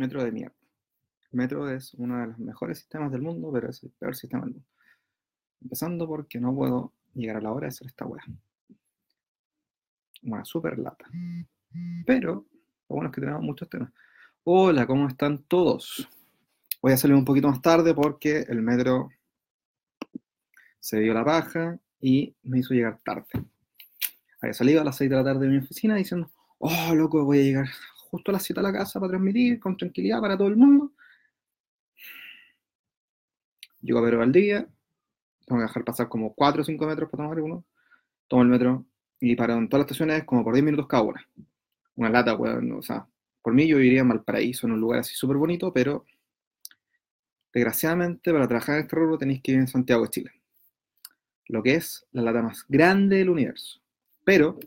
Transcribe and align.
Metro 0.00 0.24
de 0.24 0.32
mierda. 0.32 0.56
Metro 1.30 1.68
es 1.68 1.92
uno 1.92 2.18
de 2.18 2.28
los 2.28 2.38
mejores 2.38 2.78
sistemas 2.78 3.12
del 3.12 3.20
mundo, 3.20 3.52
pero 3.52 3.68
es 3.68 3.82
el 3.82 3.90
peor 3.90 4.16
sistema 4.16 4.44
del 4.44 4.54
mundo. 4.54 4.68
Empezando 5.60 6.08
porque 6.08 6.40
no 6.40 6.54
puedo 6.54 6.94
llegar 7.12 7.36
a 7.36 7.40
la 7.42 7.52
hora 7.52 7.66
de 7.66 7.68
hacer 7.68 7.86
esta 7.86 8.06
weá. 8.06 8.22
Una 10.22 10.42
super 10.46 10.78
lata. 10.78 11.04
Pero 12.06 12.46
lo 12.88 12.96
bueno 12.96 13.10
es 13.10 13.14
que 13.14 13.20
tenemos 13.20 13.42
muchos 13.42 13.68
temas. 13.68 13.92
Hola, 14.42 14.86
¿cómo 14.86 15.06
están 15.06 15.42
todos? 15.42 16.08
Voy 16.80 16.92
a 16.92 16.96
salir 16.96 17.14
un 17.14 17.26
poquito 17.26 17.48
más 17.48 17.60
tarde 17.60 17.92
porque 17.92 18.46
el 18.48 18.62
metro 18.62 19.10
se 20.78 20.98
dio 20.98 21.12
la 21.12 21.26
paja 21.26 21.78
y 22.00 22.34
me 22.44 22.60
hizo 22.60 22.72
llegar 22.72 23.02
tarde. 23.04 23.28
Había 24.40 24.54
salido 24.54 24.80
a 24.80 24.84
las 24.84 24.96
6 24.96 25.10
de 25.10 25.16
la 25.16 25.24
tarde 25.24 25.40
de 25.40 25.52
mi 25.52 25.58
oficina 25.58 25.94
diciendo, 25.96 26.30
oh, 26.56 26.94
loco, 26.94 27.22
voy 27.22 27.40
a 27.40 27.42
llegar 27.42 27.68
justo 28.10 28.30
a 28.30 28.34
las 28.34 28.42
7 28.42 28.60
a 28.60 28.62
la 28.62 28.72
casa 28.72 28.98
para 28.98 29.10
transmitir 29.10 29.60
con 29.60 29.76
tranquilidad 29.76 30.20
para 30.20 30.36
todo 30.36 30.48
el 30.48 30.56
mundo. 30.56 30.92
Llego 33.80 33.98
a 34.00 34.02
Pedro 34.02 34.18
Valdivia, 34.18 34.68
tengo 35.46 35.60
que 35.60 35.66
dejar 35.66 35.84
pasar 35.84 36.08
como 36.08 36.34
4 36.34 36.62
o 36.62 36.64
5 36.64 36.86
metros 36.86 37.10
para 37.10 37.24
tomar 37.24 37.40
uno, 37.40 37.64
tomo 38.28 38.42
el 38.42 38.48
metro 38.48 38.84
y 39.20 39.36
para 39.36 39.54
en 39.54 39.68
todas 39.68 39.84
las 39.84 39.90
estaciones 39.90 40.24
como 40.24 40.44
por 40.44 40.54
10 40.54 40.64
minutos 40.64 40.86
cada 40.86 41.02
una. 41.02 41.26
Una 41.96 42.10
lata, 42.10 42.34
weón, 42.34 42.72
o 42.72 42.82
sea, 42.82 43.06
por 43.42 43.54
mí 43.54 43.66
yo 43.66 43.76
viviría 43.76 44.00
en 44.00 44.08
Valparaíso, 44.08 44.66
en 44.66 44.74
un 44.74 44.80
lugar 44.80 45.00
así 45.00 45.14
súper 45.14 45.36
bonito, 45.36 45.72
pero 45.72 46.04
desgraciadamente 47.52 48.32
para 48.32 48.46
trabajar 48.46 48.76
en 48.76 48.82
este 48.82 48.96
rubro 48.96 49.18
tenéis 49.18 49.42
que 49.42 49.52
ir 49.52 49.58
en 49.58 49.68
Santiago 49.68 50.02
de 50.02 50.10
Chile. 50.10 50.32
Lo 51.46 51.62
que 51.62 51.74
es 51.74 52.06
la 52.12 52.22
lata 52.22 52.42
más 52.42 52.64
grande 52.68 53.16
del 53.16 53.30
universo. 53.30 53.80
Pero, 54.24 54.58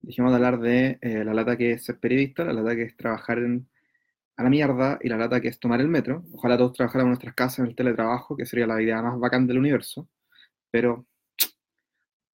dijimos 0.00 0.30
de 0.30 0.36
hablar 0.36 0.60
de 0.60 0.98
eh, 1.00 1.24
la 1.24 1.34
lata 1.34 1.56
que 1.56 1.72
es 1.72 1.84
ser 1.84 1.98
periodista, 1.98 2.44
la 2.44 2.52
lata 2.52 2.76
que 2.76 2.82
es 2.82 2.96
trabajar 2.96 3.38
en, 3.38 3.68
a 4.36 4.42
la 4.42 4.50
mierda 4.50 4.98
y 5.02 5.08
la 5.08 5.16
lata 5.16 5.40
que 5.40 5.48
es 5.48 5.58
tomar 5.58 5.80
el 5.80 5.88
metro. 5.88 6.24
Ojalá 6.32 6.56
todos 6.56 6.72
trabajáramos 6.72 7.08
en 7.08 7.10
nuestras 7.10 7.34
casas 7.34 7.58
en 7.60 7.66
el 7.66 7.76
teletrabajo, 7.76 8.36
que 8.36 8.46
sería 8.46 8.66
la 8.66 8.80
idea 8.80 9.02
más 9.02 9.18
bacán 9.18 9.46
del 9.46 9.58
universo. 9.58 10.08
Pero 10.70 11.06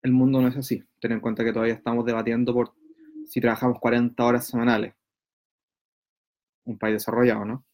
el 0.03 0.13
mundo 0.13 0.41
no 0.41 0.49
es 0.49 0.57
así. 0.57 0.85
Ten 1.01 1.13
en 1.13 1.21
cuenta 1.21 1.45
que 1.45 1.53
todavía 1.53 1.75
estamos 1.75 2.05
debatiendo 2.05 2.53
por 2.53 2.75
si 3.27 3.41
trabajamos 3.41 3.81
40 3.81 4.23
horas 4.23 4.47
semanales. 4.47 4.95
Un 6.65 6.79
país 6.79 6.97
desarrollado, 6.97 7.45
¿no? 7.45 7.65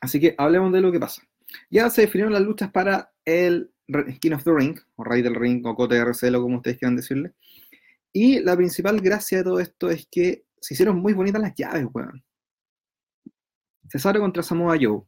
Así 0.00 0.20
que 0.20 0.34
hablemos 0.36 0.72
de 0.72 0.80
lo 0.80 0.92
que 0.92 1.00
pasa. 1.00 1.22
Ya 1.70 1.88
se 1.90 2.02
definieron 2.02 2.32
las 2.32 2.42
luchas 2.42 2.70
para 2.70 3.12
el 3.24 3.70
King 4.20 4.32
of 4.32 4.44
the 4.44 4.52
Ring, 4.52 4.78
o 4.96 5.04
Rey 5.04 5.22
del 5.22 5.34
Ring, 5.34 5.64
o 5.66 5.76
KTRCL, 5.76 6.34
o 6.34 6.42
como 6.42 6.56
ustedes 6.56 6.78
quieran 6.78 6.96
decirle. 6.96 7.32
Y 8.16 8.38
la 8.38 8.56
principal 8.56 9.00
gracia 9.00 9.38
de 9.38 9.44
todo 9.44 9.58
esto 9.58 9.90
es 9.90 10.06
que 10.08 10.44
se 10.60 10.74
hicieron 10.74 10.98
muy 11.00 11.14
bonitas 11.14 11.42
las 11.42 11.52
llaves, 11.56 11.84
weón. 11.92 12.24
Cesaro 13.90 14.20
contra 14.20 14.40
Samoa 14.44 14.76
Joe. 14.80 15.02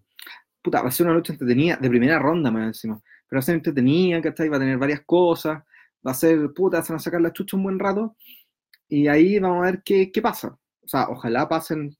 Puta, 0.60 0.82
va 0.82 0.88
a 0.88 0.90
ser 0.90 1.06
una 1.06 1.14
lucha 1.14 1.32
entretenida, 1.32 1.76
de 1.76 1.88
primera 1.88 2.18
ronda 2.18 2.50
más 2.50 2.66
encima. 2.66 3.00
Pero 3.28 3.38
va 3.38 3.40
a 3.40 3.42
ser 3.42 3.54
entretenida, 3.54 4.20
¿cachai? 4.20 4.48
Va 4.48 4.56
a 4.56 4.60
tener 4.60 4.76
varias 4.76 5.02
cosas. 5.06 5.62
Va 6.04 6.10
a 6.10 6.14
ser, 6.14 6.52
puta, 6.52 6.82
se 6.82 6.92
van 6.92 6.96
a 6.98 7.02
sacar 7.02 7.20
la 7.20 7.32
chucha 7.32 7.56
un 7.56 7.62
buen 7.62 7.78
rato. 7.78 8.16
Y 8.88 9.06
ahí 9.06 9.38
vamos 9.38 9.62
a 9.62 9.70
ver 9.70 9.82
qué, 9.84 10.10
qué 10.10 10.20
pasa. 10.20 10.58
O 10.82 10.88
sea, 10.88 11.08
ojalá 11.08 11.48
pasen. 11.48 11.96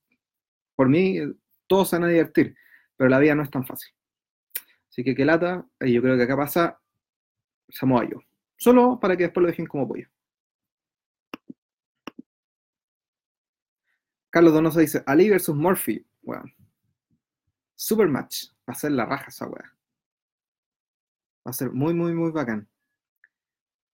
Por 0.75 0.89
mí, 0.89 1.19
todos 1.67 1.89
se 1.89 1.95
van 1.95 2.03
a 2.03 2.09
divertir. 2.09 2.53
Pero 2.97 3.09
la 3.09 3.19
vida 3.19 3.33
no 3.33 3.43
es 3.43 3.49
tan 3.49 3.65
fácil. 3.65 3.93
Así 4.89 5.05
que 5.05 5.15
qué 5.15 5.23
lata. 5.23 5.65
Y 5.79 5.93
yo 5.93 6.01
creo 6.01 6.17
que 6.17 6.23
acá 6.23 6.35
pasa 6.35 6.81
Samoa 7.69 8.05
Joe. 8.11 8.27
Solo 8.57 8.99
para 8.99 9.15
que 9.15 9.23
después 9.23 9.41
lo 9.41 9.47
dejen 9.47 9.67
como 9.67 9.87
pollo. 9.87 10.09
Carlos 14.37 14.53
Donoso 14.53 14.79
dice, 14.79 15.01
Ali 15.07 15.31
versus 15.31 15.55
Murphy. 15.55 16.05
Bueno, 16.21 16.43
super 17.73 18.07
match. 18.07 18.49
Va 18.69 18.73
a 18.73 18.75
ser 18.75 18.91
la 18.91 19.03
raja 19.03 19.29
esa 19.29 19.47
weá. 19.47 19.75
Va 21.43 21.49
a 21.49 21.53
ser 21.53 21.71
muy, 21.71 21.95
muy, 21.95 22.13
muy 22.13 22.29
bacán. 22.29 22.69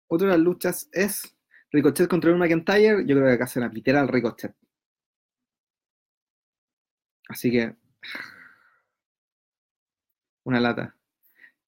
Otra 0.07 0.28
de 0.28 0.34
las 0.34 0.44
luchas 0.44 0.90
es 0.91 1.34
Ricochet 1.72 2.09
contra 2.09 2.34
un 2.34 2.40
McIntyre. 2.40 3.06
Yo 3.06 3.16
creo 3.16 3.25
que 3.28 3.31
acá 3.31 3.47
se 3.47 3.62
la 3.62 3.69
pitera 3.69 4.01
al 4.01 4.09
Ricochet. 4.09 4.53
Así 7.29 7.50
que. 7.50 7.78
Una 10.44 10.59
lata. 10.59 10.94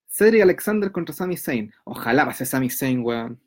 Cedric 0.07 0.41
Alexander 0.41 0.91
contra 0.91 1.15
Sami 1.15 1.37
Zayn. 1.37 1.73
Ojalá 1.85 2.25
pase 2.25 2.45
Sami 2.45 2.69
Zayn, 2.69 2.99
weón. 3.05 3.41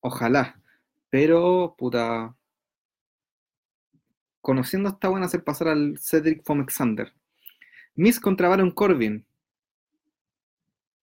Ojalá. 0.00 0.60
Pero, 1.08 1.74
puta. 1.78 2.34
Conociendo 4.40 4.88
esta 4.88 5.08
buena 5.08 5.26
hacer 5.26 5.44
pasar 5.44 5.68
al 5.68 5.98
Cedric 5.98 6.46
von 6.46 6.58
Alexander. 6.58 7.12
Miss 7.94 8.20
contra 8.20 8.48
Baron 8.48 8.70
Corbin. 8.70 9.24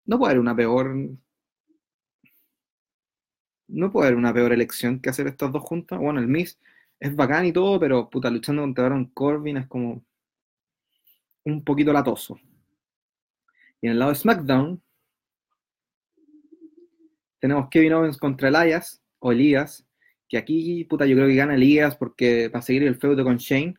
No 0.06 0.18
puede 0.18 0.32
haber 0.32 0.42
una 0.42 0.56
peor. 0.56 0.96
No 3.68 3.92
puede 3.92 4.08
haber 4.08 4.18
una 4.18 4.34
peor 4.34 4.54
elección 4.54 5.00
que 5.00 5.10
hacer 5.10 5.28
estas 5.28 5.52
dos 5.52 5.64
juntas. 5.64 6.00
Bueno, 6.00 6.20
el 6.20 6.28
Miss 6.28 6.60
es 7.00 7.16
bacán 7.16 7.46
y 7.46 7.52
todo, 7.52 7.80
pero 7.80 8.10
puta, 8.10 8.30
luchando 8.30 8.62
contra 8.62 8.84
Baron 8.84 9.06
Corbin 9.06 9.58
es 9.58 9.68
como 9.68 10.04
un 11.44 11.64
poquito 11.64 11.92
latoso. 11.92 12.40
Y 13.82 13.88
en 13.88 13.94
el 13.94 14.00
lado 14.00 14.12
de 14.12 14.18
SmackDown 14.18 14.82
tenemos 17.40 17.68
Kevin 17.70 17.94
Owens 17.94 18.18
contra 18.18 18.48
Elias, 18.48 19.02
o 19.20 19.32
Elías, 19.32 19.86
que 20.34 20.38
aquí, 20.40 20.84
puta, 20.86 21.06
yo 21.06 21.16
creo 21.16 21.28
que 21.28 21.36
gana 21.36 21.54
Elías 21.56 21.96
porque 21.96 22.50
va 22.50 22.60
a 22.60 22.62
seguir 22.64 22.84
el 22.84 22.96
feudo 22.96 23.24
con 23.24 23.38
Shane. 23.38 23.76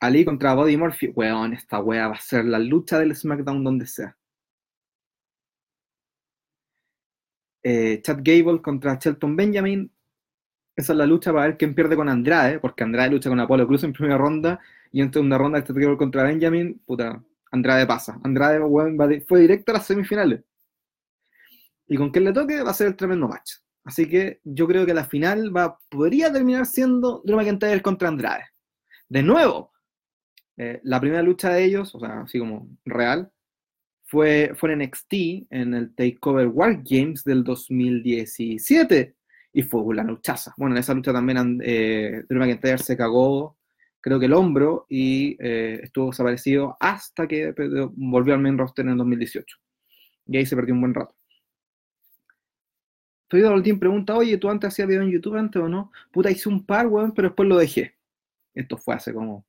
Ali 0.00 0.24
contra 0.24 0.54
Body 0.54 0.76
Murphy, 0.78 1.08
weón, 1.08 1.52
esta 1.52 1.80
wea 1.80 2.08
va 2.08 2.14
a 2.14 2.20
ser 2.20 2.44
la 2.46 2.58
lucha 2.58 2.98
del 2.98 3.14
SmackDown 3.14 3.62
donde 3.62 3.86
sea. 3.86 4.16
Eh, 7.62 8.00
Chad 8.02 8.20
Gable 8.22 8.62
contra 8.62 8.98
Shelton 8.98 9.36
Benjamin. 9.36 9.92
Esa 10.74 10.92
es 10.94 10.98
la 10.98 11.06
lucha 11.06 11.32
para 11.32 11.48
ver 11.48 11.58
quién 11.58 11.74
pierde 11.74 11.94
con 11.94 12.08
Andrade, 12.08 12.58
porque 12.58 12.82
Andrade 12.82 13.10
lucha 13.10 13.28
con 13.28 13.40
Apolo 13.40 13.66
Cruz 13.66 13.84
en 13.84 13.92
primera 13.92 14.16
ronda 14.16 14.58
y 14.90 15.02
en 15.02 15.12
segunda 15.12 15.36
ronda 15.38 15.62
Chad 15.62 15.76
Gable 15.76 15.98
contra 15.98 16.22
Benjamin, 16.24 16.80
puta, 16.86 17.22
Andrade 17.50 17.86
pasa. 17.86 18.18
Andrade 18.24 18.58
weón, 18.60 18.96
fue 19.28 19.40
directo 19.40 19.72
a 19.72 19.74
las 19.74 19.86
semifinales. 19.86 20.42
Y 21.88 21.96
con 21.96 22.10
quien 22.10 22.24
le 22.24 22.32
toque 22.32 22.62
va 22.62 22.70
a 22.70 22.74
ser 22.74 22.88
el 22.88 22.96
tremendo 22.96 23.28
match. 23.28 23.61
Así 23.84 24.08
que 24.08 24.40
yo 24.44 24.66
creo 24.66 24.86
que 24.86 24.94
la 24.94 25.04
final 25.04 25.54
va, 25.54 25.78
podría 25.88 26.32
terminar 26.32 26.66
siendo 26.66 27.22
Drew 27.24 27.36
McIntyre 27.36 27.82
contra 27.82 28.08
Andrade. 28.08 28.44
De 29.08 29.22
nuevo, 29.22 29.72
eh, 30.56 30.80
la 30.84 31.00
primera 31.00 31.22
lucha 31.22 31.50
de 31.50 31.64
ellos, 31.64 31.94
o 31.94 32.00
sea, 32.00 32.20
así 32.20 32.38
como 32.38 32.68
real, 32.84 33.30
fue, 34.04 34.52
fue 34.54 34.72
en 34.72 34.82
NXT, 34.82 35.12
en 35.50 35.74
el 35.74 35.94
Takeover 35.94 36.48
War 36.48 36.82
Games 36.84 37.24
del 37.24 37.42
2017, 37.42 39.16
y 39.54 39.62
fue 39.62 39.80
una 39.80 40.04
luchaza. 40.04 40.54
Bueno, 40.56 40.74
en 40.76 40.80
esa 40.80 40.94
lucha 40.94 41.12
también 41.12 41.60
eh, 41.62 42.22
Drew 42.28 42.40
McIntyre 42.40 42.78
se 42.78 42.96
cagó, 42.96 43.58
creo 44.00 44.20
que 44.20 44.26
el 44.26 44.34
hombro, 44.34 44.86
y 44.88 45.36
eh, 45.40 45.80
estuvo 45.82 46.10
desaparecido 46.10 46.76
hasta 46.78 47.26
que 47.26 47.54
volvió 47.96 48.34
al 48.34 48.40
main 48.40 48.58
roster 48.58 48.84
en 48.84 48.92
el 48.92 48.98
2018. 48.98 49.56
Y 50.26 50.36
ahí 50.36 50.46
se 50.46 50.56
perdió 50.56 50.74
un 50.74 50.80
buen 50.80 50.94
rato. 50.94 51.14
Estoy 53.34 53.62
Team 53.62 53.78
pregunta, 53.78 54.14
oye, 54.14 54.36
¿tú 54.36 54.50
antes 54.50 54.68
hacías 54.68 54.86
video 54.86 55.00
en 55.00 55.10
YouTube 55.10 55.36
antes 55.36 55.62
o 55.62 55.66
no? 55.66 55.90
Puta, 56.10 56.30
hice 56.30 56.50
un 56.50 56.66
par, 56.66 56.86
weón, 56.86 57.12
pero 57.12 57.28
después 57.28 57.48
lo 57.48 57.56
dejé. 57.56 57.94
Esto 58.54 58.76
fue 58.76 58.94
hace 58.94 59.14
como 59.14 59.46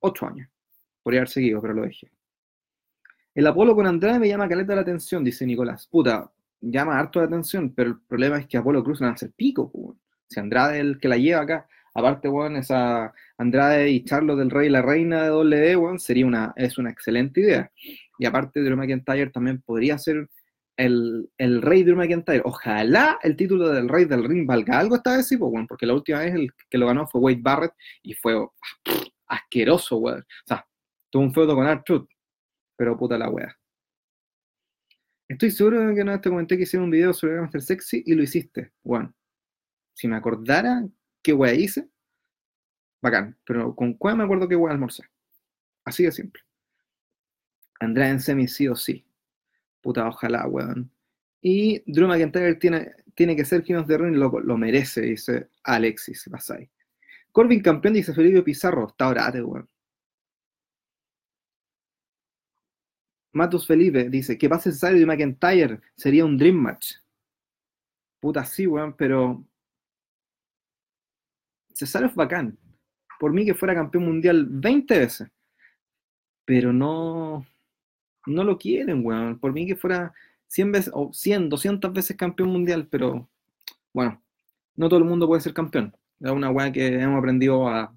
8 0.00 0.26
años. 0.26 0.48
Podría 1.02 1.20
haber 1.20 1.28
seguido, 1.28 1.60
pero 1.60 1.74
lo 1.74 1.82
dejé. 1.82 2.10
El 3.34 3.46
Apolo 3.48 3.74
con 3.74 3.86
Andrade 3.86 4.18
me 4.18 4.28
llama 4.28 4.48
caleta 4.48 4.74
la 4.74 4.80
atención, 4.80 5.22
dice 5.22 5.44
Nicolás. 5.44 5.86
Puta, 5.86 6.32
llama 6.58 6.98
harto 6.98 7.20
la 7.20 7.26
atención, 7.26 7.74
pero 7.74 7.90
el 7.90 8.00
problema 8.00 8.38
es 8.38 8.46
que 8.46 8.56
Apolo 8.56 8.82
Cruz 8.82 9.02
no 9.02 9.08
hace 9.08 9.26
el 9.26 9.32
pico, 9.32 9.70
weón. 9.74 10.00
Si 10.30 10.40
Andrade 10.40 10.78
es 10.78 10.80
el 10.80 10.98
que 10.98 11.08
la 11.08 11.18
lleva 11.18 11.42
acá, 11.42 11.68
aparte, 11.92 12.30
weón, 12.30 12.56
esa 12.56 13.12
Andrade 13.36 13.90
y 13.90 14.04
Charlo 14.04 14.36
del 14.36 14.50
Rey 14.50 14.68
y 14.68 14.70
la 14.70 14.80
Reina 14.80 15.24
de 15.24 15.32
WWE, 15.32 15.76
weón, 15.76 15.98
sería 15.98 16.24
una, 16.24 16.54
es 16.56 16.78
una 16.78 16.88
excelente 16.88 17.42
idea. 17.42 17.70
Y 18.18 18.24
aparte, 18.24 18.62
Drew 18.62 18.78
McIntyre 18.78 19.28
también 19.28 19.60
podría 19.60 19.98
ser 19.98 20.30
el, 20.76 21.30
el, 21.38 21.62
rey 21.62 21.82
de 21.82 21.94
McIntyre. 21.94 22.42
Ojalá 22.44 23.18
el 23.22 23.36
título 23.36 23.68
del 23.70 23.88
rey 23.88 24.04
del 24.04 24.24
ring 24.24 24.46
valga 24.46 24.78
algo 24.78 24.96
esta 24.96 25.16
vez, 25.16 25.26
sí, 25.26 25.36
pues, 25.36 25.50
bueno, 25.50 25.66
porque 25.68 25.86
la 25.86 25.94
última 25.94 26.20
vez 26.20 26.34
que 26.68 26.78
lo 26.78 26.86
ganó 26.86 27.06
fue 27.06 27.20
Wade 27.20 27.40
Barrett 27.40 27.72
y 28.02 28.14
fue 28.14 28.34
asqueroso, 29.26 29.98
weón. 29.98 30.20
O 30.20 30.46
sea, 30.46 30.66
tuvo 31.10 31.22
un 31.22 31.34
feudo 31.34 31.54
con 31.54 31.66
R-Truth, 31.66 32.08
pero 32.76 32.96
puta 32.96 33.18
la 33.18 33.30
wea. 33.30 33.56
Estoy 35.28 35.50
seguro 35.50 35.80
de 35.80 35.94
que 35.94 36.04
no 36.04 36.20
te 36.20 36.28
comenté 36.28 36.56
que 36.56 36.62
hicieron 36.62 36.84
un 36.84 36.90
video 36.90 37.12
sobre 37.12 37.40
Master 37.40 37.62
Sexy 37.62 38.02
y 38.06 38.14
lo 38.14 38.22
hiciste, 38.22 38.72
weón. 38.84 39.14
Si 39.94 40.06
me 40.08 40.16
acordara 40.16 40.86
qué 41.22 41.32
wea 41.32 41.54
hice, 41.54 41.88
bacán. 43.02 43.36
Pero 43.44 43.74
con 43.74 43.94
cuál 43.94 44.16
me 44.16 44.24
acuerdo 44.24 44.48
qué 44.48 44.56
wea 44.56 44.72
almorcé. 44.72 45.04
Así 45.84 46.04
de 46.04 46.12
simple. 46.12 46.42
Andrea 47.80 48.10
en 48.10 48.20
semi 48.20 48.48
sí 48.48 48.68
o 48.68 48.76
sí. 48.76 49.05
Puta, 49.80 50.08
ojalá, 50.08 50.46
weón. 50.46 50.90
Y 51.40 51.82
Drew 51.90 52.08
McIntyre 52.08 52.56
tiene, 52.56 52.92
tiene 53.14 53.36
que 53.36 53.44
ser 53.44 53.60
of 53.76 53.86
the 53.86 53.98
Ring, 53.98 54.16
lo, 54.16 54.40
lo 54.40 54.56
merece, 54.56 55.02
dice 55.02 55.48
Alexis 55.64 56.28
Basay. 56.28 56.68
Corbin 57.32 57.60
campeón, 57.60 57.94
dice 57.94 58.14
Felipe 58.14 58.42
Pizarro. 58.42 58.88
Está 58.88 59.08
orate, 59.08 59.42
weón. 59.42 59.68
Matus 63.36 63.66
Felipe 63.66 64.08
dice 64.08 64.38
que 64.38 64.48
pase 64.48 64.72
Cesaro 64.72 64.98
y 64.98 65.04
McIntyre 65.04 65.80
sería 65.94 66.24
un 66.24 66.38
dream 66.38 66.56
match. 66.56 66.94
Puta, 68.18 68.44
sí, 68.46 68.66
weón, 68.66 68.96
pero. 68.96 69.44
Cesaro 71.74 72.06
es 72.06 72.14
bacán. 72.14 72.58
Por 73.20 73.34
mí 73.34 73.44
que 73.44 73.54
fuera 73.54 73.74
campeón 73.74 74.06
mundial 74.06 74.46
20 74.48 74.98
veces. 74.98 75.28
Pero 76.46 76.72
no. 76.72 77.44
No 78.26 78.44
lo 78.44 78.58
quieren, 78.58 79.04
weón. 79.04 79.38
Por 79.38 79.52
mí 79.52 79.66
que 79.66 79.76
fuera 79.76 80.12
100 80.48 80.72
veces, 80.72 80.92
o 80.94 81.12
100, 81.12 81.48
200 81.48 81.92
veces 81.92 82.16
campeón 82.16 82.50
mundial, 82.50 82.88
pero. 82.90 83.28
Bueno, 83.92 84.22
no 84.76 84.88
todo 84.88 84.98
el 84.98 85.04
mundo 85.06 85.26
puede 85.26 85.40
ser 85.40 85.54
campeón. 85.54 85.94
Es 86.20 86.30
una 86.30 86.50
weá 86.50 86.72
que 86.72 86.86
hemos 87.00 87.18
aprendido 87.18 87.68
a, 87.68 87.94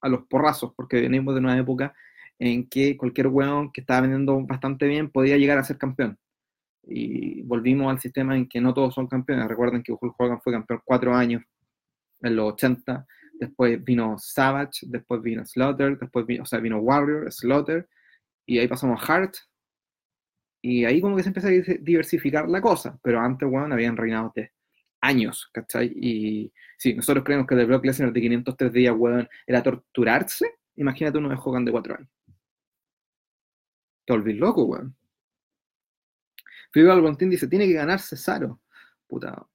a 0.00 0.08
los 0.08 0.26
porrazos, 0.26 0.72
porque 0.74 1.00
venimos 1.00 1.34
de 1.34 1.40
una 1.40 1.58
época 1.58 1.94
en 2.38 2.68
que 2.68 2.96
cualquier 2.96 3.28
weón 3.28 3.72
que 3.72 3.80
estaba 3.80 4.02
vendiendo 4.02 4.40
bastante 4.46 4.86
bien 4.86 5.10
podía 5.10 5.36
llegar 5.36 5.58
a 5.58 5.64
ser 5.64 5.78
campeón. 5.78 6.18
Y 6.84 7.42
volvimos 7.42 7.90
al 7.90 8.00
sistema 8.00 8.36
en 8.36 8.48
que 8.48 8.60
no 8.60 8.72
todos 8.74 8.94
son 8.94 9.06
campeones. 9.08 9.48
Recuerden 9.48 9.82
que 9.82 9.92
Hulk 9.92 10.14
Hogan 10.18 10.40
fue 10.40 10.52
campeón 10.52 10.80
cuatro 10.84 11.14
años 11.14 11.42
en 12.20 12.36
los 12.36 12.52
80, 12.54 13.06
después 13.34 13.82
vino 13.84 14.16
Savage, 14.18 14.86
después 14.86 15.22
vino 15.22 15.44
Slaughter, 15.44 15.98
después 15.98 16.26
vino, 16.26 16.42
o 16.42 16.46
sea, 16.46 16.58
vino 16.60 16.78
Warrior, 16.78 17.30
Slaughter, 17.32 17.88
y 18.46 18.58
ahí 18.58 18.68
pasamos 18.68 19.00
a 19.00 19.12
Hart, 19.12 19.34
y 20.60 20.84
ahí 20.84 21.00
como 21.00 21.16
que 21.16 21.22
se 21.22 21.28
empezó 21.28 21.48
a 21.48 21.50
diversificar 21.50 22.48
la 22.48 22.60
cosa, 22.60 22.98
pero 23.02 23.20
antes, 23.20 23.48
weón, 23.48 23.72
habían 23.72 23.96
reinado 23.96 24.32
de 24.34 24.52
años, 25.00 25.48
¿cachai? 25.52 25.92
Y 25.94 26.52
sí, 26.76 26.94
nosotros 26.94 27.24
creemos 27.24 27.46
que 27.46 27.54
el 27.54 27.66
Brock 27.66 27.84
Lesnar 27.84 28.12
de 28.12 28.20
503 28.20 28.72
días, 28.72 28.94
weón, 28.96 29.28
era 29.46 29.62
torturarse, 29.62 30.58
imagínate 30.76 31.18
uno 31.18 31.28
de 31.28 31.38
Hogan 31.42 31.64
de 31.64 31.72
cuatro 31.72 31.96
años. 31.96 32.10
Te 34.04 34.12
volvís 34.12 34.36
loco, 34.36 34.64
weón. 34.64 34.96
Felipe 36.72 36.92
Algontín 36.92 37.30
dice, 37.30 37.48
tiene 37.48 37.66
que 37.66 37.74
ganar 37.74 38.00
Cesaro. 38.00 38.60
Puta, 39.06 39.46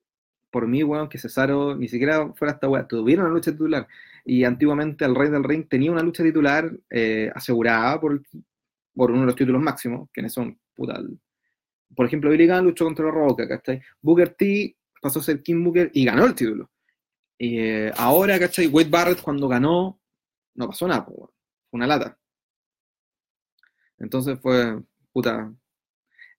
por 0.51 0.67
mí, 0.67 0.83
weón, 0.83 1.09
que 1.09 1.17
Cesaro 1.17 1.75
ni 1.75 1.87
siquiera 1.87 2.31
fuera 2.33 2.53
esta 2.53 2.69
weá. 2.69 2.87
Tuvieron 2.87 3.25
una 3.25 3.33
lucha 3.33 3.51
titular. 3.51 3.87
Y 4.25 4.43
antiguamente 4.43 5.05
el 5.05 5.15
Rey 5.15 5.29
del 5.29 5.43
Ring 5.43 5.67
tenía 5.67 5.91
una 5.91 6.03
lucha 6.03 6.23
titular 6.23 6.71
eh, 6.89 7.31
asegurada 7.35 7.99
por, 7.99 8.21
por 8.95 9.11
uno 9.11 9.21
de 9.21 9.25
los 9.27 9.35
títulos 9.35 9.61
máximos, 9.61 10.09
que 10.13 10.29
son, 10.29 10.57
puta, 10.75 11.01
por 11.95 12.05
ejemplo, 12.05 12.29
Billy 12.29 12.47
Gunn 12.47 12.65
luchó 12.65 12.85
contra 12.85 13.05
la 13.05 13.11
Roca, 13.11 13.47
¿cachai? 13.47 13.81
Booker 14.01 14.29
T 14.29 14.75
pasó 15.01 15.19
a 15.19 15.23
ser 15.23 15.43
King 15.43 15.63
Booker 15.63 15.91
y 15.93 16.05
ganó 16.05 16.25
el 16.25 16.35
título. 16.35 16.69
Eh, 17.39 17.91
ahora, 17.97 18.39
¿cachai? 18.39 18.67
Wade 18.67 18.89
Barrett 18.89 19.21
cuando 19.21 19.47
ganó, 19.47 19.99
no 20.55 20.67
pasó 20.67 20.87
nada, 20.87 21.05
fue 21.05 21.27
una 21.71 21.87
lata. 21.87 22.17
Entonces 23.97 24.39
fue, 24.39 24.81
puta, 25.11 25.53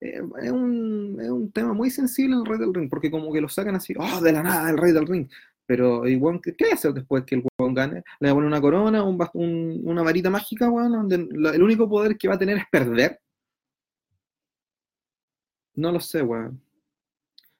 eh, 0.01 0.21
es, 0.43 0.51
un, 0.51 1.19
es, 1.21 1.31
un, 1.31 1.51
tema 1.53 1.73
muy 1.73 1.91
sensible 1.91 2.37
el 2.37 2.47
Rey 2.47 2.59
del 2.59 2.75
Ring, 2.75 2.91
porque 2.91 3.11
como 3.11 3.33
que 3.33 3.41
lo 3.41 3.49
sacan 3.49 3.77
así, 3.77 3.95
oh, 3.99 4.21
de 4.21 4.33
la 4.33 4.43
nada, 4.43 4.71
el 4.71 4.79
Rey 4.79 4.93
del 4.93 5.07
Ring. 5.07 5.29
Pero, 5.67 6.07
igual, 6.07 6.41
¿qué, 6.43 6.55
¿qué 6.55 6.73
hacer 6.73 6.93
después 6.93 7.25
que 7.25 7.37
el 7.37 7.45
weón 7.59 7.75
gane? 7.75 8.03
¿Le 8.21 8.29
va 8.29 8.33
a 8.33 8.35
poner 8.35 8.49
una 8.49 8.61
corona, 8.61 9.03
un, 9.03 9.19
un, 9.33 9.81
una 9.85 10.03
varita 10.03 10.29
mágica, 10.29 10.69
weón? 10.69 10.93
Donde 10.93 11.15
el 11.55 11.63
único 11.63 11.89
poder 11.89 12.19
que 12.19 12.29
va 12.29 12.35
a 12.35 12.39
tener 12.39 12.59
es 12.59 12.65
perder. 12.71 13.19
No 15.75 15.93
lo 15.93 16.00
sé, 16.00 16.23
weón. 16.23 16.61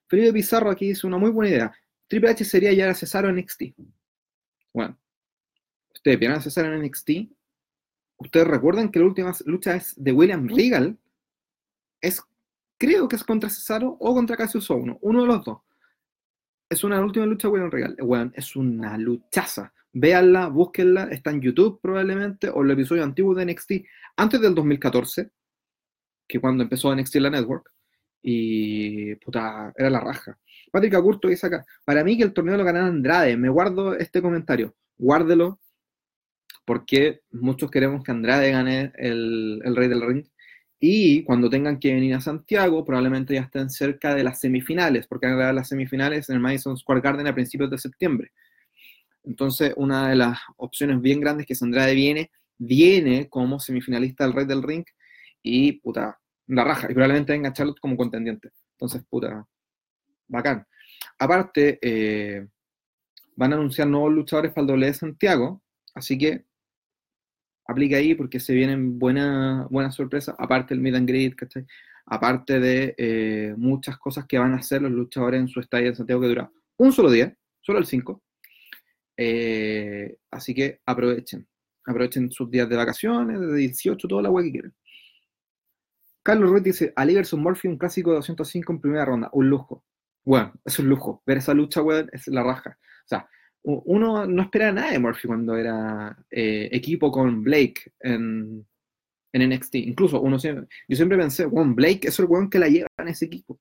Felipe 0.09 0.33
Pizarro 0.33 0.71
aquí 0.71 0.89
dice 0.89 1.07
una 1.07 1.19
muy 1.19 1.31
buena 1.31 1.51
idea. 1.51 1.75
Triple 2.09 2.31
H 2.31 2.45
sería 2.45 2.73
ya 2.73 2.91
a 2.91 2.95
Cesaro 2.95 3.29
en 3.29 3.37
NXT. 3.37 3.63
Bueno, 4.73 4.99
ustedes 5.93 6.19
vieron 6.19 6.39
a 6.39 6.41
Cesaro 6.41 6.75
en 6.75 6.83
NXT 6.83 7.11
Ustedes 8.17 8.47
recuerdan 8.47 8.91
que 8.91 8.99
la 8.99 9.07
última 9.07 9.33
lucha 9.45 9.77
es 9.77 9.95
de 9.97 10.13
William 10.13 10.49
Regal. 10.49 10.99
Es, 12.01 12.23
creo 12.79 13.09
que 13.09 13.17
es 13.17 13.25
contra 13.25 13.51
Cesaro 13.51 13.97
o 14.01 14.15
contra 14.15 14.37
Cassius 14.37 14.71
uno, 14.71 14.99
uno 15.03 15.23
de 15.23 15.27
los 15.27 15.45
dos. 15.45 15.59
Es 16.69 16.85
una 16.85 17.01
última 17.01 17.27
lucha 17.27 17.49
de 17.49 17.53
William 17.53 17.71
Regal. 17.71 17.97
Bueno, 18.01 18.33
es 18.35 18.57
una 18.57 18.97
luchaza. 18.97 19.73
Véanla, 19.93 20.49
búsquenla, 20.49 21.05
está 21.05 21.31
en 21.31 21.41
YouTube 21.41 21.81
probablemente, 21.81 22.49
o 22.49 22.63
el 22.63 22.71
episodio 22.71 23.05
antiguo 23.05 23.35
de 23.35 23.47
NXT, 23.47 23.73
antes 24.17 24.41
del 24.41 24.55
2014, 24.55 25.31
que 26.27 26.41
cuando 26.41 26.65
empezó 26.65 26.95
NXT 26.95 27.17
la 27.17 27.31
network, 27.31 27.73
y 28.27 29.17
puta, 29.17 29.71
era 29.77 29.91
la 29.91 30.01
raja. 30.01 30.39
Patrick 30.73 30.95
Acurto 30.95 31.29
dice 31.29 31.47
acá, 31.47 31.65
para 31.85 32.03
mí 32.03 32.17
que 32.17 32.25
el 32.25 32.33
torneo 32.33 32.57
lo 32.57 32.65
ganara 32.65 32.87
Andrade, 32.87 33.37
me 33.37 33.51
guardo 33.51 33.95
este 33.95 34.23
comentario, 34.23 34.75
guárdelo, 34.97 35.61
porque 36.65 37.21
muchos 37.31 37.71
queremos 37.71 38.03
que 38.03 38.13
Andrade 38.13 38.51
gane 38.51 38.93
el, 38.97 39.61
Rey 39.77 39.89
del 39.89 40.01
Ring. 40.01 40.25
Y 40.81 41.23
cuando 41.25 41.51
tengan 41.51 41.79
que 41.79 41.93
venir 41.93 42.15
a 42.15 42.23
Santiago, 42.23 42.83
probablemente 42.83 43.35
ya 43.35 43.43
estén 43.43 43.69
cerca 43.69 44.15
de 44.15 44.25
las 44.25 44.41
semifinales, 44.41 45.07
porque 45.07 45.27
van 45.27 45.41
a 45.43 45.53
las 45.53 45.69
semifinales 45.69 46.31
en 46.31 46.37
el 46.37 46.41
Madison 46.41 46.79
Square 46.79 47.03
Garden 47.03 47.27
a 47.27 47.35
principios 47.35 47.71
de 47.71 47.77
septiembre. 47.77 48.33
Entonces, 49.23 49.75
una 49.77 50.09
de 50.09 50.17
las 50.17 50.39
opciones 50.57 50.99
bien 51.03 51.21
grandes 51.21 51.47
que 51.47 51.55
Andrade 51.61 51.95
viene, 51.95 52.31
viene 52.57 53.29
como 53.29 53.61
semifinalista 53.61 54.25
del 54.25 54.33
Rey 54.33 54.47
del 54.47 54.63
Ring 54.63 54.85
y 55.43 55.73
puta, 55.73 56.19
la 56.49 56.65
raja. 56.65 56.91
Y 56.91 56.95
probablemente 56.95 57.33
venga 57.33 57.53
Charlotte 57.53 57.81
como 57.81 57.97
contendiente. 57.97 58.51
Entonces, 58.73 59.05
puta, 59.09 59.47
bacán. 60.29 60.67
Aparte, 61.19 61.79
eh, 61.81 62.47
van 63.37 63.53
a 63.53 63.57
anunciar 63.57 63.89
nuevos 63.89 64.13
luchadores 64.13 64.53
para 64.53 64.63
el 64.63 64.69
doble 64.69 64.87
de 64.87 64.95
Santiago, 64.95 65.63
así 65.95 66.19
que 66.19 66.45
aplica 67.67 67.97
ahí 67.97 68.15
porque 68.15 68.41
se 68.41 68.55
vienen 68.55 68.99
buenas 68.99 69.69
buena 69.71 69.91
sorpresas, 69.91 70.35
aparte 70.39 70.75
del 70.75 70.83
meet 70.83 70.95
and 70.95 71.09
greet, 71.09 71.35
¿cachai? 71.35 71.67
Aparte 72.07 72.61
de 72.61 72.95
eh, 72.99 73.55
muchas 73.57 73.97
cosas 73.99 74.27
que 74.27 74.39
van 74.39 74.53
a 74.53 74.59
hacer 74.59 74.83
los 74.83 74.93
luchadores 74.93 75.41
en 75.41 75.49
su 75.49 75.61
estadio 75.61 75.89
en 75.89 75.97
Santiago 75.97 76.21
que 76.21 76.29
dura 76.29 76.51
un 76.77 76.93
solo 76.93 77.11
día, 77.11 77.35
solo 77.61 77.79
el 77.79 77.87
5. 77.87 78.23
Eh, 79.17 80.17
así 80.31 80.55
que 80.55 80.81
aprovechen, 80.85 81.47
aprovechen 81.87 82.31
sus 82.31 82.51
días 82.51 82.69
de 82.69 82.77
vacaciones, 82.77 83.41
de 83.41 83.55
18, 83.55 84.09
toda 84.09 84.23
la 84.23 84.31
web 84.31 84.45
que 84.45 84.53
quieran. 84.53 84.75
Carlos 86.25 86.51
Ruiz 86.51 86.65
dice, 86.65 86.93
Ali 86.97 87.15
vs 87.15 87.35
Murphy, 87.35 87.69
un 87.69 87.77
clásico 87.77 88.11
de 88.11 88.17
205 88.17 88.73
en 88.73 88.81
primera 88.81 89.05
ronda, 89.05 89.29
un 89.35 89.49
lujo. 89.49 89.85
Bueno, 90.25 90.55
es 90.65 90.79
un 90.79 90.89
lujo. 90.89 91.23
Ver 91.27 91.39
esa 91.39 91.53
lucha, 91.53 91.83
weón, 91.83 92.09
es 92.13 92.27
la 92.29 92.43
raja. 92.43 92.79
O 92.81 93.09
sea, 93.09 93.29
uno 93.63 94.27
no 94.27 94.43
esperaba 94.43 94.73
nada 94.73 94.91
de 94.91 94.99
Murphy 94.99 95.29
cuando 95.29 95.55
era 95.55 96.17
eh, 96.31 96.69
equipo 96.73 97.13
con 97.13 97.45
Blake 97.45 97.93
en, 98.01 98.67
en, 99.33 99.51
NXT. 99.51 99.75
Incluso 99.77 100.21
uno 100.23 100.39
siempre, 100.39 100.67
yo 100.89 100.97
siempre 100.97 101.19
pensé, 101.19 101.45
bueno, 101.45 101.75
Blake 101.75 102.09
es 102.09 102.19
el 102.19 102.25
weón 102.25 102.49
que 102.49 102.59
la 102.59 102.69
lleva 102.69 102.89
en 102.99 103.09
ese 103.09 103.27
equipo. 103.27 103.61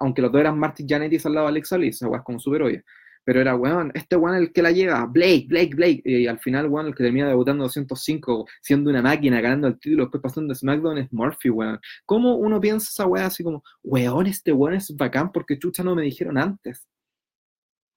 Aunque 0.00 0.22
los 0.22 0.30
dos 0.30 0.40
eran 0.40 0.58
Martin 0.58 0.86
Jannetty 0.88 1.18
al 1.24 1.34
lado 1.34 1.46
de 1.46 1.50
Alex 1.50 1.72
Alice, 1.72 1.96
esa 1.96 2.06
weón 2.06 2.20
es 2.20 2.24
como 2.24 2.38
súper 2.38 2.62
obvia. 2.62 2.84
Pero 3.26 3.40
era, 3.40 3.56
weón, 3.56 3.90
este 3.92 4.14
weón 4.14 4.36
el 4.36 4.52
que 4.52 4.62
la 4.62 4.70
lleva, 4.70 5.04
Blake, 5.04 5.46
Blake, 5.48 5.74
Blake. 5.74 6.02
Y 6.04 6.28
al 6.28 6.38
final, 6.38 6.68
weón, 6.68 6.86
el 6.86 6.94
que 6.94 7.02
termina 7.02 7.26
debutando 7.26 7.64
205, 7.64 8.46
siendo 8.62 8.88
una 8.88 9.02
máquina, 9.02 9.40
ganando 9.40 9.66
el 9.66 9.80
título, 9.80 10.04
después 10.04 10.22
pasando 10.22 10.54
de 10.54 10.54
SmackDown 10.54 10.98
es 10.98 11.12
Murphy, 11.12 11.50
weón. 11.50 11.80
¿Cómo 12.04 12.36
uno 12.36 12.60
piensa 12.60 12.88
esa 12.88 13.04
weón 13.04 13.26
así 13.26 13.42
como, 13.42 13.64
weón, 13.82 14.28
este 14.28 14.52
weón 14.52 14.74
es 14.74 14.94
bacán 14.94 15.32
porque 15.32 15.58
chucha 15.58 15.82
no 15.82 15.96
me 15.96 16.02
dijeron 16.02 16.38
antes? 16.38 16.86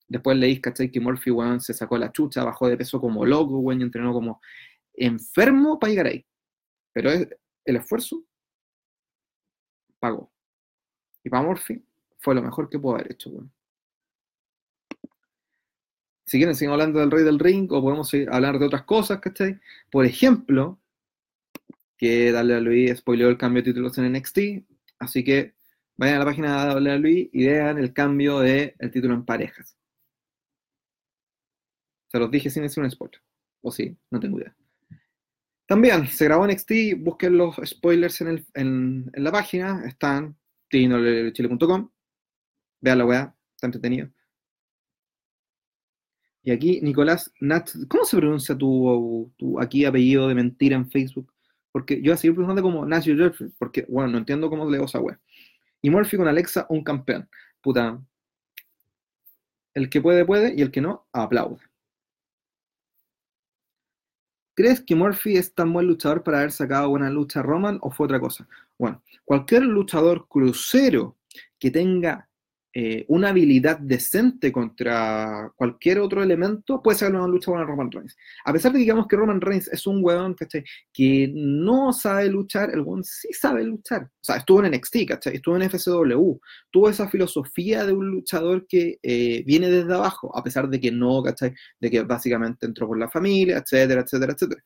Después 0.08 0.36
leí, 0.36 0.60
¿cachai? 0.60 0.90
Que 0.90 1.00
Murphy, 1.00 1.30
weón, 1.30 1.62
se 1.62 1.76
sacó 1.76 1.96
la 2.00 2.12
chucha, 2.12 2.44
bajó 2.44 2.68
de 2.68 2.78
peso 2.78 3.00
como 3.00 3.24
loco, 3.24 3.60
weón, 3.60 3.82
y 3.82 3.84
entrenó 3.84 4.12
como 4.14 4.42
enfermo 4.96 5.78
para 5.78 5.92
llegar 5.92 6.08
ahí. 6.08 6.26
Pero 6.92 7.12
el 7.12 7.76
esfuerzo 7.76 8.24
pagó. 10.00 10.32
Y 11.24 11.30
para 11.30 11.44
Murphy 11.44 11.86
fue 12.18 12.34
lo 12.34 12.42
mejor 12.42 12.68
que 12.68 12.80
pudo 12.80 12.96
haber 12.96 13.12
hecho, 13.12 13.30
weón. 13.30 13.52
Si 16.30 16.38
quieren, 16.38 16.54
seguimos 16.54 16.76
hablando 16.76 17.00
del 17.00 17.10
Rey 17.10 17.24
del 17.24 17.40
Ring 17.40 17.72
o 17.72 17.82
podemos 17.82 18.14
hablar 18.32 18.60
de 18.60 18.68
otras 18.68 18.84
cosas, 18.84 19.20
¿cachai? 19.20 19.60
Por 19.90 20.06
ejemplo, 20.06 20.80
que 21.98 22.32
Luis 22.62 22.98
spoileó 23.00 23.30
el 23.30 23.38
cambio 23.40 23.64
de 23.64 23.72
títulos 23.72 23.98
en 23.98 24.14
NXT, 24.14 24.38
así 25.00 25.24
que 25.24 25.56
vayan 25.98 26.18
a 26.18 26.20
la 26.20 26.26
página 26.26 26.76
de 26.76 27.00
Luis 27.00 27.30
y 27.34 27.48
vean 27.48 27.80
el 27.80 27.94
cambio 27.94 28.42
del 28.42 28.76
título 28.94 29.16
en 29.16 29.26
parejas. 29.26 29.76
Se 32.12 32.20
los 32.20 32.30
dije 32.30 32.52
sin 32.52 32.62
decir 32.62 32.84
un 32.84 32.92
spoiler. 32.92 33.20
O 33.62 33.72
sí, 33.72 33.98
no 34.12 34.20
tengo 34.20 34.38
idea. 34.38 34.56
También 35.66 36.06
se 36.10 36.26
grabó 36.26 36.46
NXT, 36.46 36.72
busquen 37.00 37.38
los 37.38 37.56
spoilers 37.66 38.22
en, 38.54 39.10
la 39.14 39.32
página, 39.32 39.84
están 39.84 40.38
tinolechile.com. 40.70 41.90
Vean 42.82 42.98
la 43.00 43.06
weá, 43.08 43.36
está 43.56 43.66
entretenido. 43.66 44.12
Y 46.50 46.52
aquí, 46.52 46.82
Nicolás 46.82 47.32
Nat, 47.42 47.70
¿cómo 47.88 48.06
se 48.06 48.18
pronuncia 48.18 48.58
tu, 48.58 49.32
aquí 49.62 49.86
apellido 49.86 50.28
de 50.28 50.34
mentira 50.34 50.76
en 50.76 50.90
Facebook? 50.90 51.32
Porque 51.72 52.02
yo 52.02 52.12
así 52.12 52.32
preguntando 52.32 52.64
como 52.64 52.84
Nacho 52.88 53.16
Jeffrey, 53.16 53.52
porque, 53.60 53.86
bueno, 53.88 54.10
no 54.10 54.18
entiendo 54.18 54.50
cómo 54.50 54.68
leo 54.68 54.86
esa 54.86 55.00
weá. 55.00 55.20
Y 55.84 55.92
Murphy 55.92 56.18
con 56.18 56.28
Alexa, 56.28 56.66
un 56.70 56.84
campeón. 56.84 57.30
Puta. 57.62 58.02
El 59.76 59.92
que 59.92 60.02
puede, 60.02 60.26
puede, 60.26 60.56
y 60.58 60.64
el 60.64 60.72
que 60.72 60.82
no, 60.82 61.06
aplaude. 61.14 61.62
¿crees 64.56 64.82
que 64.82 64.96
Murphy 64.96 65.38
es 65.38 65.54
tan 65.54 65.72
buen 65.72 65.86
luchador 65.86 66.24
para 66.24 66.40
haber 66.40 66.52
sacado 66.52 66.90
buena 66.90 67.12
lucha 67.12 67.42
a 67.42 67.44
Roman 67.44 67.78
o 67.84 67.92
fue 67.92 68.06
otra 68.06 68.20
cosa? 68.20 68.48
Bueno, 68.80 69.04
cualquier 69.24 69.62
luchador 69.62 70.28
crucero 70.28 71.16
que 71.60 71.70
tenga 71.70 72.28
eh, 72.72 73.04
una 73.08 73.30
habilidad 73.30 73.80
decente 73.80 74.52
contra 74.52 75.52
cualquier 75.56 76.00
otro 76.00 76.22
elemento, 76.22 76.84
puede 76.84 77.00
ser 77.00 77.10
una 77.10 77.28
lucha 77.28 77.52
con 77.52 77.66
Roman 77.66 77.92
Reigns. 77.92 78.16
A 78.46 78.54
pesar 78.54 78.72
de 78.72 78.78
que 78.78 78.84
digamos 78.84 79.08
que 79.08 79.16
Roman 79.16 79.42
Reigns 79.42 79.68
es 79.70 79.88
un 79.88 80.04
weón, 80.04 80.36
Que 80.94 81.32
no 81.34 81.92
sabe 81.94 82.30
luchar, 82.30 82.70
el 82.72 82.82
weón 82.82 83.04
sí 83.04 83.34
sabe 83.34 83.64
luchar. 83.64 84.04
O 84.04 84.10
sea, 84.22 84.38
estuvo 84.38 84.64
en 84.64 84.72
NXT, 84.72 84.98
¿cachai? 85.08 85.36
Estuvo 85.36 85.56
en 85.56 85.64
FCW. 85.64 86.40
Tuvo 86.70 86.90
esa 86.90 87.10
filosofía 87.10 87.86
de 87.86 87.94
un 87.94 88.08
luchador 88.08 88.68
que 88.68 89.00
eh, 89.02 89.44
viene 89.46 89.70
desde 89.70 89.94
abajo, 89.96 90.36
a 90.38 90.44
pesar 90.44 90.70
de 90.70 90.80
que 90.80 90.92
no, 90.92 91.24
¿cachai? 91.24 91.54
De 91.80 91.90
que 91.90 92.04
básicamente 92.04 92.68
entró 92.68 92.88
por 92.88 93.00
la 93.00 93.10
familia, 93.10 93.58
etcétera, 93.58 94.02
etcétera, 94.02 94.34
etcétera. 94.34 94.64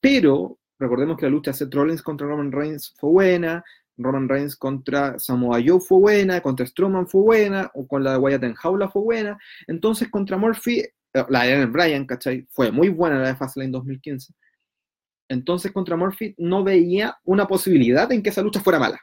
Pero 0.00 0.58
recordemos 0.78 1.16
que 1.16 1.26
la 1.26 1.30
lucha 1.30 1.52
de 1.52 1.56
Seth 1.56 1.74
Rollins 1.74 2.02
contra 2.02 2.26
Roman 2.26 2.52
Reigns 2.52 2.94
fue 2.98 3.10
buena, 3.10 3.64
Roman 3.96 4.28
Reigns 4.28 4.56
contra 4.56 5.18
Samoa 5.18 5.60
Joe 5.64 5.80
fue 5.80 5.98
buena, 5.98 6.40
contra 6.40 6.66
Strowman 6.66 7.06
fue 7.06 7.22
buena, 7.22 7.70
o 7.74 7.86
con 7.86 8.02
la 8.02 8.12
de 8.12 8.18
Wyatt 8.18 8.44
en 8.44 8.54
Jaula 8.54 8.88
fue 8.88 9.02
buena. 9.02 9.38
Entonces 9.66 10.10
contra 10.10 10.36
Murphy, 10.36 10.80
eh, 10.80 11.24
la 11.28 11.44
de 11.44 11.66
Bryan, 11.66 12.06
¿cachai? 12.06 12.46
Fue 12.50 12.70
muy 12.70 12.88
buena 12.88 13.18
la 13.18 13.28
de 13.28 13.36
Fastlane 13.36 13.70
2015. 13.70 14.34
Entonces 15.28 15.72
contra 15.72 15.96
Murphy 15.96 16.34
no 16.38 16.64
veía 16.64 17.18
una 17.24 17.46
posibilidad 17.46 18.10
en 18.12 18.22
que 18.22 18.30
esa 18.30 18.42
lucha 18.42 18.60
fuera 18.60 18.78
mala. 18.78 19.00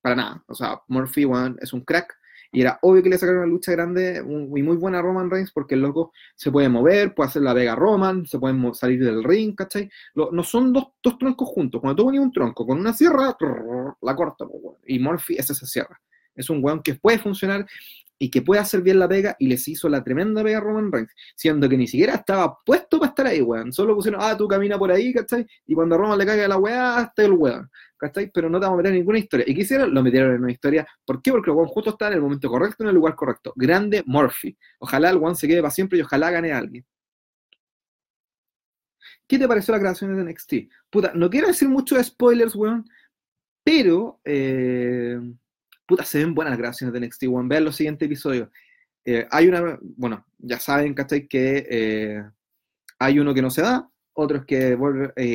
Para 0.00 0.16
nada. 0.16 0.44
O 0.46 0.54
sea, 0.54 0.80
Murphy 0.88 1.24
one, 1.24 1.56
es 1.60 1.72
un 1.72 1.82
crack 1.82 2.14
y 2.52 2.60
era 2.60 2.78
obvio 2.82 3.02
que 3.02 3.08
le 3.08 3.16
sacaron 3.16 3.42
una 3.42 3.50
lucha 3.50 3.72
grande 3.72 4.22
y 4.22 4.62
muy 4.62 4.76
buena 4.76 4.98
a 4.98 5.02
Roman 5.02 5.30
Reigns 5.30 5.50
porque 5.52 5.74
el 5.74 5.80
loco 5.80 6.12
se 6.36 6.52
puede 6.52 6.68
mover, 6.68 7.14
puede 7.14 7.30
hacer 7.30 7.42
la 7.42 7.54
vega 7.54 7.74
Roman, 7.74 8.26
se 8.26 8.38
puede 8.38 8.54
salir 8.74 9.02
del 9.02 9.24
ring, 9.24 9.54
¿cachai? 9.54 9.90
no 10.14 10.42
son 10.44 10.72
dos, 10.72 10.88
dos, 11.02 11.16
troncos 11.16 11.48
juntos. 11.48 11.80
Cuando 11.80 11.96
tú 11.96 12.04
pones 12.04 12.20
un 12.20 12.30
tronco 12.30 12.66
con 12.66 12.78
una 12.78 12.92
sierra, 12.92 13.34
la 14.02 14.14
corta. 14.14 14.44
Y 14.86 14.98
Murphy 14.98 15.36
es 15.38 15.48
esa 15.48 15.64
sierra. 15.64 15.98
Es 16.34 16.50
un 16.50 16.62
weón 16.62 16.82
que 16.82 16.94
puede 16.94 17.18
funcionar 17.18 17.66
y 18.22 18.30
que 18.30 18.40
puede 18.40 18.60
hacer 18.60 18.82
bien 18.82 19.00
la 19.00 19.08
pega 19.08 19.34
y 19.40 19.48
les 19.48 19.66
hizo 19.66 19.88
la 19.88 20.04
tremenda 20.04 20.44
pega 20.44 20.58
a 20.58 20.60
Roman 20.60 20.92
Reigns, 20.92 21.12
siendo 21.34 21.68
que 21.68 21.76
ni 21.76 21.88
siquiera 21.88 22.14
estaba 22.14 22.56
puesto 22.64 23.00
para 23.00 23.08
estar 23.08 23.26
ahí, 23.26 23.42
weón. 23.42 23.72
Solo 23.72 23.96
pusieron, 23.96 24.20
ah, 24.22 24.36
tú 24.36 24.46
camina 24.46 24.78
por 24.78 24.92
ahí, 24.92 25.12
¿cachai? 25.12 25.44
Y 25.66 25.74
cuando 25.74 25.96
a 25.96 25.98
Roman 25.98 26.16
le 26.16 26.24
caiga 26.24 26.46
la 26.46 26.56
weá, 26.56 27.02
está 27.02 27.24
el 27.24 27.32
weón. 27.32 27.68
¿cachai? 27.98 28.30
Pero 28.32 28.48
no 28.48 28.60
te 28.60 28.66
vamos 28.66 28.76
a 28.76 28.78
meter 28.78 28.92
en 28.92 28.98
ninguna 28.98 29.18
historia. 29.18 29.44
¿Y 29.48 29.54
qué? 29.56 29.78
Lo 29.78 30.02
metieron 30.04 30.36
en 30.36 30.42
una 30.44 30.52
historia. 30.52 30.86
¿Por 31.04 31.20
qué? 31.20 31.32
Porque 31.32 31.50
el 31.50 31.56
Juan 31.56 31.66
justo 31.66 31.90
está 31.90 32.06
en 32.06 32.14
el 32.14 32.20
momento 32.20 32.48
correcto, 32.48 32.84
en 32.84 32.90
el 32.90 32.94
lugar 32.94 33.16
correcto. 33.16 33.52
Grande 33.56 34.04
Murphy. 34.06 34.56
Ojalá 34.78 35.10
el 35.10 35.18
Juan 35.18 35.34
se 35.34 35.48
quede 35.48 35.60
para 35.60 35.72
siempre 35.72 35.98
y 35.98 36.02
ojalá 36.02 36.30
gane 36.30 36.52
a 36.52 36.58
alguien. 36.58 36.86
¿Qué 39.26 39.36
te 39.36 39.48
pareció 39.48 39.72
la 39.72 39.80
creación 39.80 40.16
de 40.16 40.32
NXT? 40.32 40.54
Puta, 40.90 41.12
no 41.14 41.28
quiero 41.28 41.48
decir 41.48 41.68
muchos 41.68 42.06
spoilers, 42.06 42.54
weón, 42.54 42.84
pero, 43.64 44.20
eh, 44.24 45.18
puta, 45.86 46.04
se 46.04 46.18
ven 46.18 46.34
buenas 46.34 46.52
las 46.52 46.58
grabaciones 46.58 46.92
de 46.92 47.06
NXT, 47.06 47.24
weón. 47.24 47.48
Vean 47.48 47.64
los 47.64 47.76
siguientes 47.76 48.06
episodios. 48.06 48.48
Eh, 49.04 49.26
hay 49.30 49.48
una, 49.48 49.78
bueno, 49.80 50.24
ya 50.38 50.58
saben, 50.58 50.94
¿cachai? 50.94 51.26
Que 51.26 51.66
eh, 51.70 52.22
hay 52.98 53.18
uno 53.18 53.34
que 53.34 53.42
no 53.42 53.50
se 53.50 53.62
da, 53.62 53.88
otros 54.12 54.44
que 54.44 54.76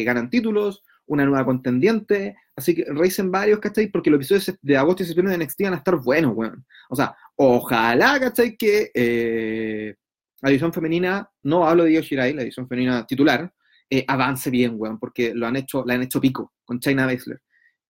ganan 0.05 0.29
títulos, 0.29 0.83
una 1.07 1.25
nueva 1.25 1.45
contendiente, 1.45 2.35
así 2.55 2.75
que 2.75 2.85
racen 2.89 3.31
varios, 3.31 3.59
¿cachai? 3.59 3.87
Porque 3.87 4.09
los 4.09 4.17
episodios 4.17 4.57
de 4.61 4.77
agosto 4.77 5.03
y 5.03 5.05
septiembre 5.05 5.35
de 5.35 5.43
NXT 5.43 5.61
van 5.63 5.73
a 5.73 5.77
estar 5.77 5.95
buenos, 5.95 6.35
weón. 6.35 6.65
O 6.89 6.95
sea, 6.95 7.15
ojalá, 7.35 8.19
¿cachai? 8.19 8.55
Que 8.55 8.91
eh, 8.93 9.95
la 10.41 10.49
edición 10.49 10.73
femenina, 10.73 11.29
no 11.43 11.67
hablo 11.67 11.85
de 11.85 11.93
Yoshirai, 11.93 12.33
la 12.33 12.43
edición 12.43 12.67
femenina 12.67 13.05
titular, 13.07 13.51
eh, 13.89 14.03
avance 14.07 14.49
bien, 14.49 14.73
weón, 14.77 14.99
porque 14.99 15.33
lo 15.33 15.47
han 15.47 15.55
hecho, 15.55 15.83
la 15.85 15.93
han 15.93 16.03
hecho 16.03 16.19
pico 16.19 16.53
con 16.65 16.79
China 16.79 17.05
Baszler. 17.05 17.41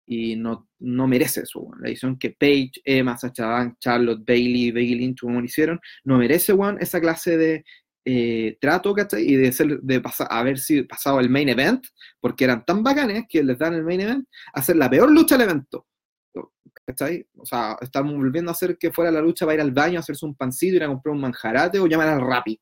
Y 0.10 0.38
no, 0.38 0.70
no 0.80 1.06
merece 1.06 1.42
eso, 1.42 1.60
weón. 1.60 1.82
La 1.82 1.90
edición 1.90 2.18
que 2.18 2.32
Paige, 2.32 2.82
Emma, 2.86 3.18
Sacha 3.18 3.76
Charlotte, 3.80 4.24
Bailey, 4.26 4.72
Becky 4.72 4.96
Lynch, 4.96 5.20
como 5.20 5.42
hicieron, 5.42 5.80
no 6.06 6.18
merece, 6.18 6.54
weón, 6.54 6.78
esa 6.80 7.02
clase 7.02 7.38
de 7.38 7.66
eh, 8.06 8.58
trato, 8.62 8.94
¿cachai? 8.94 9.24
Y 9.24 9.36
de, 9.36 9.52
ser, 9.52 9.82
de 9.82 10.00
pasar, 10.00 10.28
haber 10.32 10.60
sido 10.60 10.88
pasado 10.88 11.20
el 11.20 11.30
main 11.30 11.50
event, 11.50 11.86
porque 12.22 12.46
eran 12.46 12.64
tan 12.66 12.82
bacanes 12.82 13.26
que 13.28 13.44
les 13.44 13.58
dan 13.58 13.74
el 13.74 13.84
main 13.84 14.00
event, 14.00 14.28
hacer 14.54 14.78
la 14.78 14.90
peor 14.90 15.12
lucha 15.12 15.38
del 15.38 15.50
evento. 15.50 15.86
¿Cachai? 16.86 17.28
O 17.36 17.46
sea, 17.46 17.78
estamos 17.82 18.14
volviendo 18.16 18.50
a 18.50 18.54
hacer 18.54 18.78
que 18.78 18.94
fuera 18.94 19.12
la 19.12 19.20
lucha 19.20 19.46
para 19.46 19.56
ir 19.56 19.62
al 19.62 19.72
baño, 19.74 20.00
hacerse 20.00 20.26
un 20.26 20.36
pancito, 20.36 20.78
ir 20.78 20.84
a 20.84 20.88
comprar 20.88 21.14
un 21.14 21.22
manjarate 21.22 21.80
o 21.80 21.88
llamar 21.88 22.08
al 22.08 22.22
rapi. 22.22 22.58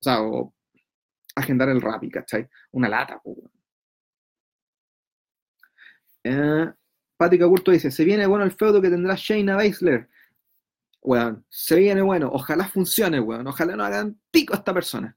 O 0.00 0.02
sea, 0.02 0.22
o 0.22 0.54
agendar 1.36 1.68
el 1.68 1.80
rapi, 1.80 2.10
¿cachai? 2.10 2.48
Una 2.72 2.88
lata. 2.88 3.20
Eh, 6.24 6.72
Pática 7.20 7.46
Curto 7.46 7.70
dice, 7.70 7.90
se 7.90 8.02
viene 8.02 8.24
bueno 8.26 8.46
el 8.46 8.52
feudo 8.52 8.80
que 8.80 8.88
tendrá 8.88 9.14
Shayna 9.14 9.54
Baszler 9.54 10.08
weón, 11.02 11.44
se 11.50 11.76
viene 11.76 12.00
bueno, 12.00 12.30
ojalá 12.32 12.66
funcione, 12.66 13.20
weón, 13.20 13.46
ojalá 13.46 13.76
no 13.76 13.84
hagan 13.84 14.18
pico 14.30 14.54
a 14.54 14.56
esta 14.56 14.72
persona. 14.72 15.14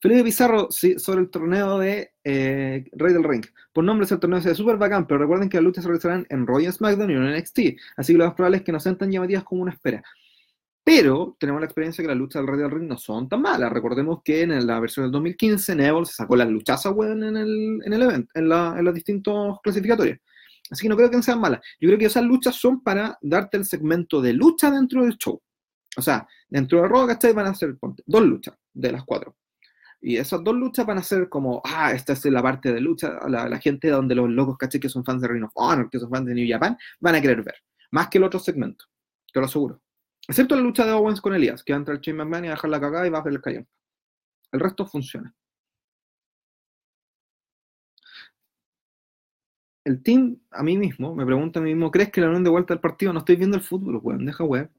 Felipe 0.00 0.24
Pizarro 0.24 0.68
sobre 0.70 1.20
el 1.20 1.28
torneo 1.28 1.78
de 1.78 2.12
eh, 2.24 2.88
Rey 2.92 3.12
del 3.12 3.24
Ring. 3.24 3.44
Por 3.72 3.84
nombre 3.84 4.06
es 4.06 4.12
el 4.12 4.18
torneo 4.18 4.40
se 4.40 4.54
súper 4.54 4.78
bacán, 4.78 5.06
pero 5.06 5.18
recuerden 5.18 5.50
que 5.50 5.58
las 5.58 5.64
luchas 5.64 5.82
se 5.82 5.88
realizarán 5.88 6.26
en 6.30 6.46
Roy 6.46 6.66
y 6.66 6.72
SmackDown 6.72 7.10
y 7.10 7.14
en 7.14 7.36
NXT, 7.36 7.58
así 7.96 8.14
que 8.14 8.18
lo 8.18 8.24
más 8.24 8.34
probable 8.34 8.58
es 8.58 8.62
que 8.62 8.72
no 8.72 8.80
sean 8.80 8.96
tan 8.96 9.10
llamativas 9.10 9.44
como 9.44 9.60
una 9.60 9.72
espera. 9.72 10.02
Pero 10.90 11.36
tenemos 11.38 11.60
la 11.60 11.66
experiencia 11.66 12.00
que 12.00 12.08
las 12.08 12.16
luchas 12.16 12.40
del 12.40 12.50
Rey 12.50 12.60
del 12.60 12.70
Ring 12.70 12.88
no 12.88 12.96
son 12.96 13.28
tan 13.28 13.42
malas. 13.42 13.70
Recordemos 13.70 14.22
que 14.24 14.40
en 14.40 14.66
la 14.66 14.80
versión 14.80 15.04
del 15.04 15.12
2015 15.12 15.74
Neville 15.74 16.06
se 16.06 16.14
sacó 16.14 16.34
las 16.34 16.48
luchazas, 16.48 16.94
en 16.98 17.36
el, 17.36 17.82
en 17.84 17.92
el 17.92 18.02
evento, 18.02 18.30
en, 18.32 18.48
la, 18.48 18.74
en 18.78 18.86
los 18.86 18.94
distintos 18.94 19.58
clasificatorios. 19.62 20.18
Así 20.70 20.84
que 20.84 20.88
no 20.88 20.96
creo 20.96 21.10
que 21.10 21.22
sean 21.22 21.42
malas. 21.42 21.60
Yo 21.78 21.90
creo 21.90 21.98
que 21.98 22.06
esas 22.06 22.24
luchas 22.24 22.56
son 22.56 22.82
para 22.82 23.18
darte 23.20 23.58
el 23.58 23.66
segmento 23.66 24.22
de 24.22 24.32
lucha 24.32 24.70
dentro 24.70 25.04
del 25.04 25.18
show. 25.18 25.38
O 25.94 26.00
sea, 26.00 26.26
dentro 26.48 26.80
de 26.80 26.88
Raw, 26.88 27.06
¿cachai? 27.06 27.34
Van 27.34 27.48
a 27.48 27.54
ser 27.54 27.76
dos 28.06 28.22
luchas 28.22 28.54
de 28.72 28.90
las 28.90 29.04
cuatro. 29.04 29.36
Y 30.00 30.16
esas 30.16 30.42
dos 30.42 30.56
luchas 30.56 30.86
van 30.86 30.96
a 30.96 31.02
ser 31.02 31.28
como, 31.28 31.60
ah, 31.66 31.92
esta 31.92 32.14
es 32.14 32.24
la 32.24 32.42
parte 32.42 32.72
de 32.72 32.80
lucha, 32.80 33.18
la, 33.28 33.46
la 33.46 33.58
gente 33.58 33.90
donde 33.90 34.14
los 34.14 34.30
locos, 34.30 34.56
¿cachai? 34.56 34.80
Que 34.80 34.88
son 34.88 35.04
fans 35.04 35.20
de 35.20 35.28
Ring 35.28 35.44
of 35.44 35.52
Honor, 35.52 35.90
que 35.90 35.98
son 35.98 36.08
fans 36.08 36.24
de 36.24 36.34
New 36.34 36.48
Japan, 36.48 36.78
van 36.98 37.14
a 37.14 37.20
querer 37.20 37.42
ver. 37.42 37.56
Más 37.90 38.08
que 38.08 38.16
el 38.16 38.24
otro 38.24 38.40
segmento. 38.40 38.86
Te 39.30 39.38
lo 39.38 39.44
aseguro. 39.44 39.82
Excepto 40.28 40.54
la 40.54 40.62
lucha 40.62 40.84
de 40.84 40.92
Owens 40.92 41.20
con 41.20 41.34
Elias, 41.34 41.64
que 41.64 41.72
va 41.72 41.78
a 41.78 41.80
entrar 41.80 42.00
Shane 42.00 42.18
McMahon 42.18 42.44
y 42.44 42.48
a 42.48 42.50
dejar 42.52 42.70
la 42.70 42.80
cagada 42.80 43.06
y 43.06 43.10
va 43.10 43.18
a 43.18 43.20
hacer 43.22 43.32
el 43.32 43.40
callón. 43.40 43.68
El 44.52 44.60
resto 44.60 44.86
funciona. 44.86 45.34
el 49.88 50.02
team, 50.02 50.38
a 50.50 50.62
mí 50.62 50.76
mismo, 50.76 51.14
me 51.14 51.24
pregunta 51.26 51.60
a 51.60 51.62
mí 51.62 51.74
mismo, 51.74 51.90
¿crees 51.90 52.10
que 52.10 52.20
la 52.20 52.28
unión 52.28 52.44
de 52.44 52.50
vuelta 52.50 52.74
al 52.74 52.80
partido? 52.80 53.12
No 53.12 53.20
estoy 53.20 53.36
viendo 53.36 53.56
el 53.56 53.62
fútbol, 53.62 53.98
weón, 54.02 54.26
deja 54.26 54.44
weón. 54.44 54.70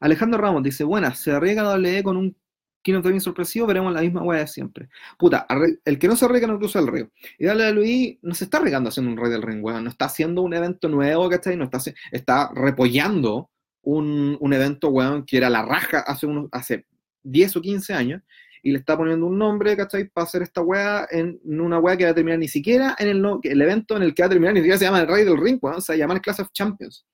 Alejandro 0.00 0.40
Ramos 0.40 0.62
dice, 0.62 0.84
buenas, 0.84 1.18
se 1.18 1.30
arriesga 1.30 1.62
WWE 1.74 2.02
con 2.02 2.16
un 2.16 2.36
Kino 2.82 3.02
también 3.02 3.20
sorpresivo, 3.20 3.66
veremos 3.66 3.92
la 3.92 4.00
misma 4.00 4.22
weá 4.22 4.40
de 4.40 4.46
siempre. 4.46 4.88
Puta, 5.18 5.46
el 5.84 5.98
que 5.98 6.08
no 6.08 6.16
se 6.16 6.24
arriesga 6.24 6.46
no 6.46 6.58
cruza 6.58 6.78
el 6.78 6.86
río. 6.86 7.10
Y 7.38 7.44
dale 7.44 7.66
a 7.66 7.70
Luis, 7.72 8.18
no 8.22 8.34
se 8.34 8.44
está 8.44 8.56
arriesgando 8.56 8.88
haciendo 8.88 9.12
un 9.12 9.18
rey 9.18 9.30
del 9.30 9.42
ring, 9.42 9.62
weón. 9.62 9.84
No 9.84 9.90
está 9.90 10.06
haciendo 10.06 10.40
un 10.40 10.54
evento 10.54 10.88
nuevo, 10.88 11.28
¿cachai? 11.28 11.56
No 11.58 11.64
está, 11.64 11.78
está 12.10 12.50
repollando 12.54 13.50
un, 13.82 14.36
un 14.40 14.52
evento, 14.52 14.88
weón, 14.88 15.24
que 15.24 15.36
era 15.36 15.50
la 15.50 15.62
raja 15.62 16.00
hace, 16.00 16.26
unos, 16.26 16.48
hace 16.52 16.86
10 17.22 17.56
o 17.56 17.60
15 17.60 17.94
años 17.94 18.22
y 18.62 18.72
le 18.72 18.78
está 18.78 18.96
poniendo 18.96 19.26
un 19.26 19.38
nombre, 19.38 19.76
¿cachai? 19.76 20.08
Para 20.08 20.26
hacer 20.26 20.42
esta 20.42 20.60
weá 20.60 21.06
en 21.10 21.40
una 21.44 21.78
weá 21.78 21.96
que 21.96 22.04
va 22.04 22.10
a 22.10 22.14
terminar 22.14 22.38
ni 22.38 22.48
siquiera 22.48 22.94
en 22.98 23.08
el, 23.08 23.24
el 23.42 23.62
evento 23.62 23.96
en 23.96 24.02
el 24.02 24.14
que 24.14 24.22
va 24.22 24.26
a 24.26 24.30
terminar, 24.30 24.54
ni 24.54 24.60
siquiera 24.60 24.78
se 24.78 24.84
llama 24.84 25.00
el 25.00 25.08
Rey 25.08 25.24
del 25.24 25.38
Ring, 25.38 25.58
weón, 25.62 25.80
se 25.80 25.96
llama 25.96 26.14
el 26.14 26.20
Class 26.20 26.40
of 26.40 26.52
Champions. 26.52 27.06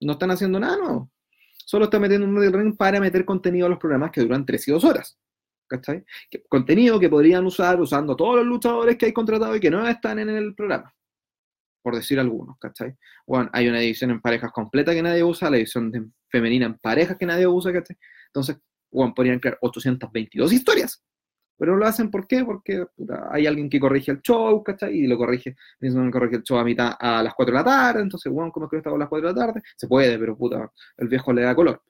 No 0.00 0.12
están 0.12 0.30
haciendo 0.30 0.60
nada 0.60 0.76
nuevo. 0.76 1.10
Solo 1.64 1.86
están 1.86 2.02
metiendo 2.02 2.26
un 2.26 2.36
Rey 2.36 2.50
del 2.50 2.60
Ring 2.60 2.76
para 2.76 3.00
meter 3.00 3.24
contenido 3.24 3.66
a 3.66 3.70
los 3.70 3.78
programas 3.78 4.10
que 4.10 4.20
duran 4.20 4.44
3 4.44 4.68
y 4.68 4.72
2 4.72 4.84
horas. 4.84 5.18
¿Cachai? 5.68 6.04
contenido 6.48 7.00
que 7.00 7.08
podrían 7.08 7.44
usar 7.44 7.80
usando 7.80 8.14
todos 8.14 8.36
los 8.36 8.46
luchadores 8.46 8.96
que 8.96 9.06
hay 9.06 9.12
contratados 9.12 9.56
y 9.56 9.60
que 9.60 9.70
no 9.70 9.84
están 9.88 10.20
en 10.20 10.28
el 10.28 10.54
programa. 10.54 10.94
Por 11.86 11.94
decir 11.94 12.18
algunos, 12.18 12.58
¿cachai? 12.58 12.96
Bueno, 13.28 13.48
hay 13.52 13.68
una 13.68 13.80
edición 13.80 14.10
en 14.10 14.20
parejas 14.20 14.50
completa 14.50 14.92
que 14.92 15.02
nadie 15.02 15.22
usa, 15.22 15.48
la 15.48 15.58
edición 15.58 15.92
de 15.92 16.04
femenina 16.28 16.66
en 16.66 16.74
parejas 16.78 17.16
que 17.16 17.26
nadie 17.26 17.46
usa, 17.46 17.72
¿cachai? 17.72 17.96
Entonces, 18.26 18.56
bueno, 18.90 19.14
podrían 19.14 19.38
crear 19.38 19.56
822 19.60 20.52
historias. 20.52 21.00
Pero 21.56 21.72
no 21.74 21.78
lo 21.78 21.86
hacen, 21.86 22.10
¿por 22.10 22.26
qué? 22.26 22.44
Porque 22.44 22.84
hay 23.30 23.46
alguien 23.46 23.70
que 23.70 23.78
corrige 23.78 24.10
el 24.10 24.20
show, 24.20 24.64
¿cachai? 24.64 24.96
Y 24.98 25.06
lo 25.06 25.16
corrige, 25.16 25.54
no 25.80 26.10
corrige 26.10 26.36
el 26.36 26.42
show 26.42 26.58
a 26.58 26.64
mitad 26.64 26.94
a 26.98 27.22
las 27.22 27.34
4 27.34 27.52
de 27.52 27.58
la 27.60 27.64
tarde, 27.64 28.02
entonces, 28.02 28.32
bueno, 28.32 28.50
¿cómo 28.50 28.66
es 28.66 28.70
que 28.70 28.78
está 28.78 28.90
a 28.90 28.98
las 28.98 29.08
4 29.08 29.28
de 29.28 29.34
la 29.34 29.46
tarde? 29.46 29.62
Se 29.76 29.86
puede, 29.86 30.18
pero 30.18 30.36
puta, 30.36 30.72
el 30.96 31.06
viejo 31.06 31.32
le 31.32 31.42
da 31.42 31.54
color. 31.54 31.80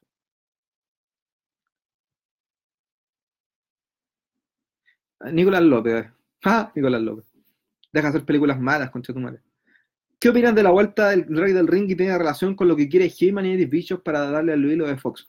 Nicolás 5.32 5.62
López. 5.62 6.06
Ah, 6.44 6.70
Nicolás 6.74 7.00
López. 7.00 7.24
Deja 7.92 8.08
hacer 8.08 8.24
películas 8.26 8.60
malas, 8.60 8.90
concha 8.90 9.14
tu 9.14 9.20
madre. 9.20 9.40
¿Qué 10.18 10.30
opinan 10.30 10.54
de 10.54 10.62
la 10.62 10.70
vuelta 10.70 11.10
del 11.10 11.26
Rey 11.28 11.52
del 11.52 11.66
Ring 11.66 11.90
y 11.90 11.94
tiene 11.94 12.16
relación 12.16 12.54
con 12.54 12.68
lo 12.68 12.76
que 12.76 12.88
quiere 12.88 13.12
Heyman 13.18 13.46
y 13.46 13.52
Eddie 13.52 13.98
para 14.02 14.30
darle 14.30 14.54
al 14.54 14.64
hilo 14.64 14.86
de 14.86 14.96
Fox? 14.96 15.26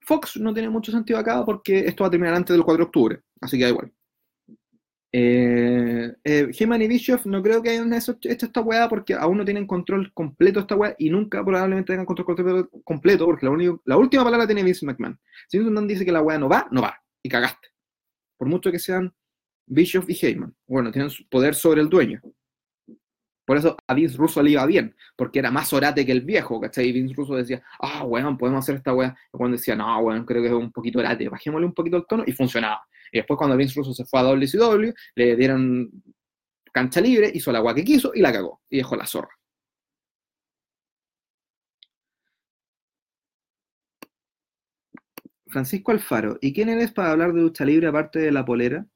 Fox 0.00 0.36
no 0.36 0.52
tiene 0.52 0.68
mucho 0.68 0.92
sentido 0.92 1.18
acá 1.18 1.44
porque 1.44 1.80
esto 1.80 2.04
va 2.04 2.08
a 2.08 2.10
terminar 2.10 2.34
antes 2.34 2.54
del 2.54 2.64
4 2.64 2.84
de 2.84 2.86
octubre, 2.86 3.20
así 3.40 3.56
que 3.58 3.64
da 3.64 3.70
igual. 3.70 3.92
Eh, 5.12 6.12
eh, 6.24 6.50
He-Man 6.52 6.82
y 6.82 6.88
Bischoff 6.88 7.24
no 7.24 7.42
creo 7.42 7.62
que 7.62 7.70
hayan 7.70 7.90
hecho 7.94 8.18
esta 8.22 8.60
weá 8.60 8.86
porque 8.86 9.14
aún 9.14 9.38
no 9.38 9.44
tienen 9.46 9.66
control 9.66 10.12
completo 10.12 10.60
esta 10.60 10.76
weá 10.76 10.94
y 10.98 11.08
nunca 11.08 11.42
probablemente 11.42 11.94
tengan 11.94 12.04
control 12.04 12.68
completo 12.84 13.24
porque 13.24 13.46
la, 13.46 13.78
la 13.86 13.96
última 13.96 14.24
palabra 14.24 14.46
tiene 14.46 14.62
Vince 14.62 14.84
McMahon. 14.84 15.18
Si 15.48 15.58
Vince 15.58 15.86
dice 15.86 16.04
que 16.04 16.12
la 16.12 16.20
weá 16.20 16.38
no 16.38 16.50
va, 16.50 16.68
no 16.70 16.82
va. 16.82 17.00
Y 17.22 17.30
cagaste. 17.30 17.68
Por 18.36 18.46
mucho 18.46 18.70
que 18.70 18.78
sean 18.78 19.12
Bischoff 19.66 20.08
y 20.08 20.14
Heyman. 20.14 20.54
Bueno, 20.66 20.90
tienen 20.92 21.10
poder 21.30 21.54
sobre 21.54 21.80
el 21.82 21.88
dueño. 21.88 22.20
Por 23.46 23.56
eso 23.56 23.76
a 23.86 23.94
Vince 23.94 24.16
Russo 24.16 24.42
le 24.42 24.50
iba 24.50 24.66
bien, 24.66 24.96
porque 25.14 25.38
era 25.38 25.52
más 25.52 25.72
orate 25.72 26.04
que 26.04 26.10
el 26.10 26.22
viejo, 26.22 26.60
¿cachai? 26.60 26.88
Y 26.88 26.92
Vince 26.92 27.14
Russo 27.14 27.34
decía, 27.36 27.62
ah, 27.80 28.04
weón, 28.04 28.36
podemos 28.36 28.64
hacer 28.64 28.76
esta 28.76 28.92
weá. 28.92 29.16
Y 29.32 29.36
cuando 29.36 29.56
decía, 29.56 29.76
no, 29.76 29.98
weón, 30.00 30.24
creo 30.24 30.42
que 30.42 30.48
es 30.48 30.54
un 30.54 30.72
poquito 30.72 30.98
orate, 30.98 31.28
bajémosle 31.28 31.66
un 31.66 31.74
poquito 31.74 31.96
el 31.96 32.06
tono, 32.08 32.24
y 32.26 32.32
funcionaba. 32.32 32.84
Y 33.12 33.18
después 33.18 33.38
cuando 33.38 33.56
Vince 33.56 33.74
Russo 33.76 33.94
se 33.94 34.04
fue 34.04 34.18
a 34.20 34.24
WCW, 34.24 34.92
le 35.14 35.36
dieron 35.36 35.90
cancha 36.72 37.00
libre, 37.00 37.30
hizo 37.32 37.52
la 37.52 37.58
agua 37.58 37.74
que 37.74 37.84
quiso 37.84 38.12
y 38.14 38.20
la 38.20 38.32
cagó. 38.32 38.60
Y 38.68 38.78
dejó 38.78 38.96
la 38.96 39.06
zorra. 39.06 39.30
Francisco 45.48 45.92
Alfaro, 45.92 46.38
¿y 46.40 46.52
quién 46.52 46.68
eres 46.68 46.92
para 46.92 47.12
hablar 47.12 47.32
de 47.32 47.40
lucha 47.40 47.64
libre 47.64 47.86
aparte 47.86 48.18
de 48.18 48.32
la 48.32 48.44
polera? 48.44 48.86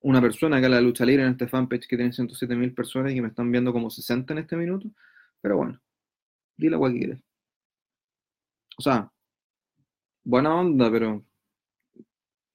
Una 0.00 0.20
persona 0.20 0.58
que 0.58 0.66
habla 0.66 0.76
de 0.76 0.82
lucha 0.82 1.04
libre 1.04 1.24
en 1.24 1.32
este 1.32 1.48
fanpage 1.48 1.86
que 1.88 1.96
tiene 1.96 2.12
107.000 2.12 2.74
personas 2.74 3.12
y 3.12 3.16
que 3.16 3.22
me 3.22 3.28
están 3.28 3.50
viendo 3.50 3.72
como 3.72 3.90
60 3.90 4.32
en 4.32 4.38
este 4.38 4.56
minuto. 4.56 4.88
Pero 5.40 5.56
bueno, 5.56 5.80
dile 6.56 6.76
agua 6.76 6.92
que 6.92 6.98
quieres. 6.98 7.20
O 8.78 8.82
sea, 8.82 9.10
buena 10.24 10.54
onda, 10.54 10.90
pero 10.90 11.24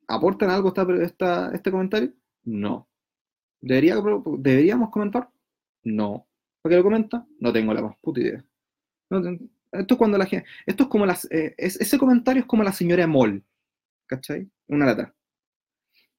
¿Aportan 0.08 0.50
algo 0.50 0.74
esta, 1.02 1.52
este 1.54 1.72
comentario? 1.72 2.14
No. 2.44 2.88
¿Debería, 3.62 3.96
¿Deberíamos 4.38 4.90
comentar? 4.90 5.30
No. 5.84 6.28
¿Por 6.62 6.70
qué 6.70 6.78
lo 6.78 6.84
comenta? 6.84 7.26
No 7.40 7.54
tengo 7.54 7.74
la 7.74 7.82
más 7.82 7.98
puta 8.02 8.20
idea. 8.20 8.46
esto 9.72 9.94
es 9.94 9.98
cuando 9.98 10.18
la 10.18 10.26
gente. 10.26 10.48
Como 10.90 11.06
las. 11.06 11.26
Eh, 11.32 11.56
ese 11.58 11.98
comentario 11.98 12.42
es 12.42 12.46
como 12.46 12.64
la 12.64 12.74
señora 12.74 13.08
Moll. 13.08 13.44
¿Cachai? 14.06 14.50
Una 14.68 14.86
lata. 14.86 15.16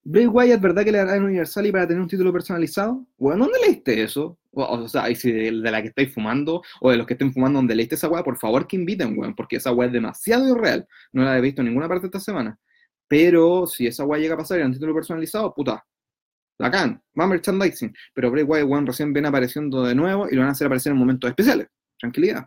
Bray 0.07 0.27
Wyatt, 0.27 0.61
¿verdad 0.61 0.85
que 0.85 0.93
le 0.93 0.99
dará 0.99 1.17
en 1.17 1.25
Universal 1.25 1.67
y 1.67 1.73
para 1.73 1.89
tener 1.89 2.03
un 2.03 2.09
título 2.09 2.31
personalizado? 2.31 3.07
Bueno, 3.17 3.45
¿dónde 3.45 3.59
leíste 3.61 4.03
eso? 4.03 4.39
O, 4.53 4.87
sea, 4.87 5.13
si 5.15 5.33
de, 5.33 5.51
la 5.51 5.81
que 5.81 5.89
estáis 5.89 6.13
fumando 6.13 6.63
o 6.81 6.91
de 6.91 6.99
los 6.99 7.07
que 7.07 7.15
estén 7.15 7.33
fumando, 7.33 7.59
¿dónde 7.59 7.75
leíste 7.75 7.95
esa 7.95 8.09
weá? 8.09 8.23
Por 8.23 8.37
favor 8.37 8.67
que 8.67 8.77
inviten, 8.77 9.19
weón, 9.19 9.35
porque 9.35 9.57
esa 9.57 9.73
weá 9.73 9.87
es 9.87 9.93
demasiado 9.95 10.47
irreal. 10.55 10.87
No 11.13 11.25
la 11.25 11.39
he 11.39 11.41
visto 11.41 11.63
en 11.63 11.69
ninguna 11.69 11.89
parte 11.89 12.07
esta 12.07 12.21
semana. 12.21 12.59
Pero 13.09 13.67
si 13.67 13.87
esa 13.87 14.05
guay 14.05 14.23
llega 14.23 14.35
a 14.35 14.39
pasar 14.39 14.61
y 14.61 14.63
un 14.63 14.73
título 14.73 14.95
personalizado, 14.95 15.55
puta, 15.55 15.85
bacán, 16.59 17.03
va 17.19 17.27
merchandising. 17.27 17.95
Pero 18.13 18.31
Bray 18.31 18.45
Wyatt 18.45 18.71
One 18.71 18.87
recién 18.87 19.13
viene 19.13 19.29
apareciendo 19.29 19.85
de 19.85 19.95
nuevo 19.95 20.29
y 20.31 20.35
lo 20.35 20.43
van 20.43 20.51
a 20.51 20.53
hacer 20.53 20.67
aparecer 20.67 20.93
en 20.93 20.99
momentos 20.99 21.31
especiales. 21.31 21.69
Tranquilidad. 21.99 22.47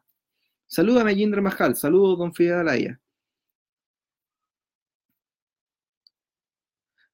Salúdame, 0.67 1.15
Jinder 1.15 1.41
Mahal. 1.41 1.75
Saludo 1.75 2.17
con 2.17 2.33
Fidel 2.33 2.59
Alaya. 2.59 2.99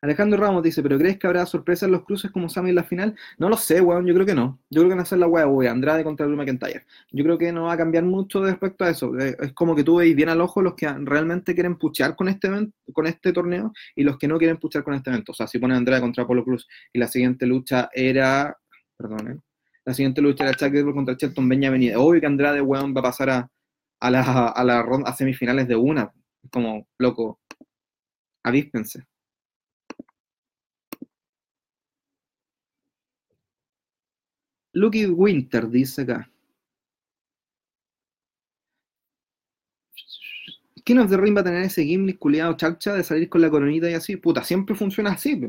Alejandro 0.04 0.38
Ramos 0.38 0.62
dice, 0.64 0.84
¿pero 0.84 0.98
crees 0.98 1.18
que 1.18 1.28
habrá 1.28 1.46
sorpresa 1.46 1.86
en 1.86 1.94
los 1.94 2.04
cruces 2.04 2.30
como 2.30 2.50
Sammy 2.50 2.72
en 2.72 2.76
la 2.76 2.84
final? 2.84 3.16
No 3.38 3.48
lo 3.48 3.56
sé, 3.56 3.80
weón, 3.80 4.06
yo 4.06 4.14
creo 4.14 4.26
que 4.26 4.36
no. 4.36 4.60
Yo 4.70 4.82
creo 4.82 4.90
que 4.90 4.96
van 4.96 5.00
a 5.00 5.06
ser 5.06 5.20
la 5.20 5.28
weá, 5.28 5.72
Andrade 5.72 6.04
contra 6.04 6.26
Drew 6.26 6.36
McIntyre. 6.36 6.86
Yo 7.12 7.24
creo 7.24 7.38
que 7.38 7.54
no 7.54 7.64
va 7.64 7.74
a 7.74 7.78
cambiar 7.78 8.04
mucho 8.04 8.44
respecto 8.44 8.84
a 8.84 8.90
eso. 8.90 9.18
Eh, 9.18 9.38
es 9.40 9.54
como 9.54 9.74
que 9.74 9.86
tú 9.86 9.96
veis 9.96 10.14
bien 10.14 10.28
al 10.28 10.42
ojo 10.42 10.62
los 10.62 10.74
que 10.74 10.90
realmente 10.90 11.54
quieren 11.54 11.78
puchar 11.78 12.18
con 12.18 12.28
este, 12.28 12.50
con 12.92 13.08
este 13.08 13.32
torneo 13.32 13.72
y 13.96 14.04
los 14.04 14.18
que 14.18 14.28
no 14.28 14.38
quieren 14.38 14.58
puchar 14.58 14.84
con 14.84 14.94
este 14.94 15.10
evento. 15.10 15.32
O 15.32 15.36
sea, 15.36 15.48
si 15.48 15.58
pone 15.58 15.74
Andrade 15.74 16.02
contra 16.02 16.26
Apollo 16.26 16.44
Cruz 16.44 16.68
y 16.92 17.00
la 17.00 17.08
siguiente 17.08 17.46
lucha 17.46 17.90
era, 17.94 18.58
perdón, 18.98 19.32
¿eh? 19.32 19.40
la 19.86 19.94
siguiente 19.94 20.22
lucha 20.22 20.44
era 20.44 20.54
Chuck 20.54 20.94
contra 20.94 21.16
Shelton 21.16 21.48
Benjamin. 21.48 21.96
Obvio 21.96 22.20
que 22.20 22.28
Andrade, 22.28 22.60
weón, 22.60 22.94
va 22.94 23.00
a 23.00 23.04
pasar 23.04 23.30
a, 23.30 23.50
a 24.02 24.12
la, 24.12 25.16
semifinales 25.18 25.66
de 25.66 25.78
una. 25.78 26.12
Como, 26.52 26.90
loco, 26.98 27.40
avíspense. 28.44 29.06
Lucky 34.74 35.06
Winter 35.06 35.70
dice 35.70 36.02
acá. 36.02 36.30
¿Quién 40.84 41.00
of 41.00 41.10
the 41.10 41.18
Ring 41.18 41.36
va 41.36 41.42
a 41.42 41.46
tener 41.46 41.64
ese 41.64 41.86
gimmick 41.86 42.20
culiado 42.20 42.58
chacha 42.58 42.94
de 42.94 43.04
salir 43.04 43.30
con 43.30 43.42
la 43.42 43.50
coronita 43.50 43.90
y 43.90 43.94
así? 43.94 44.18
Puta, 44.18 44.44
siempre 44.44 44.76
funciona 44.76 45.12
así. 45.12 45.40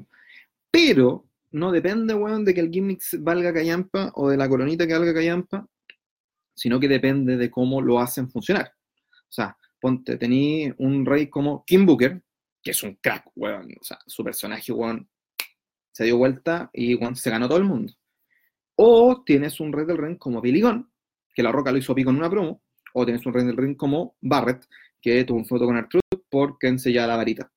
Pero 0.70 1.26
no 1.50 1.72
depende, 1.72 2.14
weón, 2.14 2.44
de 2.44 2.54
que 2.54 2.60
el 2.60 2.70
gimmick 2.70 3.00
valga 3.18 3.52
callampa 3.52 4.12
o 4.14 4.28
de 4.28 4.36
la 4.36 4.48
coronita 4.48 4.86
que 4.86 4.92
valga 4.92 5.14
callampa, 5.14 5.66
sino 6.54 6.78
que 6.78 6.86
depende 6.86 7.36
de 7.36 7.50
cómo 7.50 7.80
lo 7.80 7.98
hacen 7.98 8.30
funcionar. 8.30 8.72
O 9.28 9.32
sea, 9.32 9.56
ponte, 9.80 10.16
tení 10.18 10.72
un 10.78 11.04
rey 11.04 11.28
como 11.28 11.64
Kim 11.64 11.84
Booker, 11.84 12.22
que 12.62 12.70
es 12.70 12.82
un 12.82 12.94
crack, 12.96 13.32
weón. 13.34 13.72
O 13.80 13.84
sea, 13.84 13.98
su 14.06 14.22
personaje, 14.22 14.70
weón, 14.70 15.08
se 15.92 16.04
dio 16.04 16.16
vuelta 16.16 16.70
y 16.72 16.94
weón, 16.94 17.16
se 17.16 17.30
ganó 17.30 17.48
todo 17.48 17.58
el 17.58 17.64
mundo. 17.64 17.92
O 18.76 19.22
tienes 19.24 19.60
un 19.60 19.72
Rey 19.72 19.86
del 19.86 19.98
Ring 19.98 20.18
como 20.18 20.40
Billy 20.40 20.60
Gunn, 20.60 20.90
que 21.34 21.42
La 21.42 21.52
Roca 21.52 21.70
lo 21.70 21.78
hizo 21.78 21.94
pico 21.94 22.10
en 22.10 22.16
una 22.16 22.30
promo, 22.30 22.62
o 22.92 23.04
tienes 23.04 23.24
un 23.26 23.32
Rey 23.32 23.44
del 23.44 23.56
Ring 23.56 23.76
como 23.76 24.16
Barrett, 24.20 24.66
que 25.00 25.24
tuvo 25.24 25.38
un 25.38 25.46
foto 25.46 25.66
con 25.66 25.76
Artruth 25.76 26.00
porque 26.28 26.68
enseñaba 26.68 27.08
la 27.08 27.16
varita. 27.16 27.50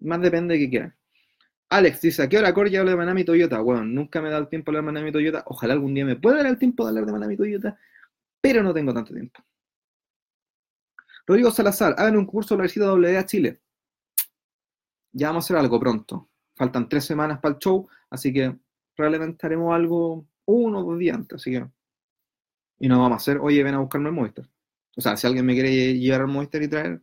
Más 0.00 0.20
depende 0.20 0.54
de 0.54 0.60
qué 0.60 0.70
quieran. 0.70 0.98
Alex 1.70 2.00
dice, 2.00 2.22
¿a 2.22 2.28
qué 2.28 2.38
hora 2.38 2.54
Corey 2.54 2.74
habla 2.76 2.92
de 2.92 2.96
Manami 2.96 3.24
Toyota? 3.24 3.60
Bueno, 3.60 3.84
nunca 3.84 4.22
me 4.22 4.30
da 4.30 4.38
el 4.38 4.48
tiempo 4.48 4.72
de 4.72 4.78
hablar 4.78 4.94
de 4.94 4.98
Manami 5.00 5.12
Toyota. 5.12 5.42
Ojalá 5.46 5.74
algún 5.74 5.92
día 5.92 6.04
me 6.04 6.16
pueda 6.16 6.38
dar 6.38 6.46
el 6.46 6.58
tiempo 6.58 6.84
de 6.84 6.90
hablar 6.90 7.06
de 7.06 7.12
Manami 7.12 7.36
Toyota, 7.36 7.78
pero 8.40 8.62
no 8.62 8.72
tengo 8.72 8.94
tanto 8.94 9.12
tiempo. 9.12 9.42
Rodrigo 11.26 11.50
Salazar, 11.50 11.94
hagan 11.98 12.16
un 12.16 12.24
curso 12.24 12.56
de 12.56 12.66
la 12.66 12.94
WA 12.94 13.26
Chile. 13.26 13.60
Ya 15.12 15.28
vamos 15.28 15.44
a 15.44 15.46
hacer 15.46 15.56
algo 15.58 15.78
pronto. 15.78 16.30
Faltan 16.56 16.88
tres 16.88 17.04
semanas 17.04 17.38
para 17.40 17.54
el 17.54 17.58
show, 17.58 17.86
así 18.08 18.32
que 18.32 18.56
probablemente 18.98 19.46
haremos 19.46 19.72
algo 19.72 20.26
uno 20.46 20.80
o 20.80 20.84
dos 20.90 20.98
días 20.98 21.16
antes, 21.16 21.36
así 21.36 21.52
que. 21.52 21.64
Y 22.80 22.88
no 22.88 22.98
vamos 22.98 23.12
a 23.12 23.16
hacer, 23.16 23.38
oye, 23.38 23.62
ven 23.62 23.74
a 23.74 23.78
buscarme 23.80 24.08
el 24.08 24.14
Movistar. 24.14 24.48
O 24.96 25.00
sea, 25.00 25.16
si 25.16 25.26
alguien 25.26 25.46
me 25.46 25.54
quiere 25.54 25.96
llevar 25.98 26.22
al 26.22 26.28
Movistar 26.28 26.62
y 26.62 26.68
traer. 26.68 27.00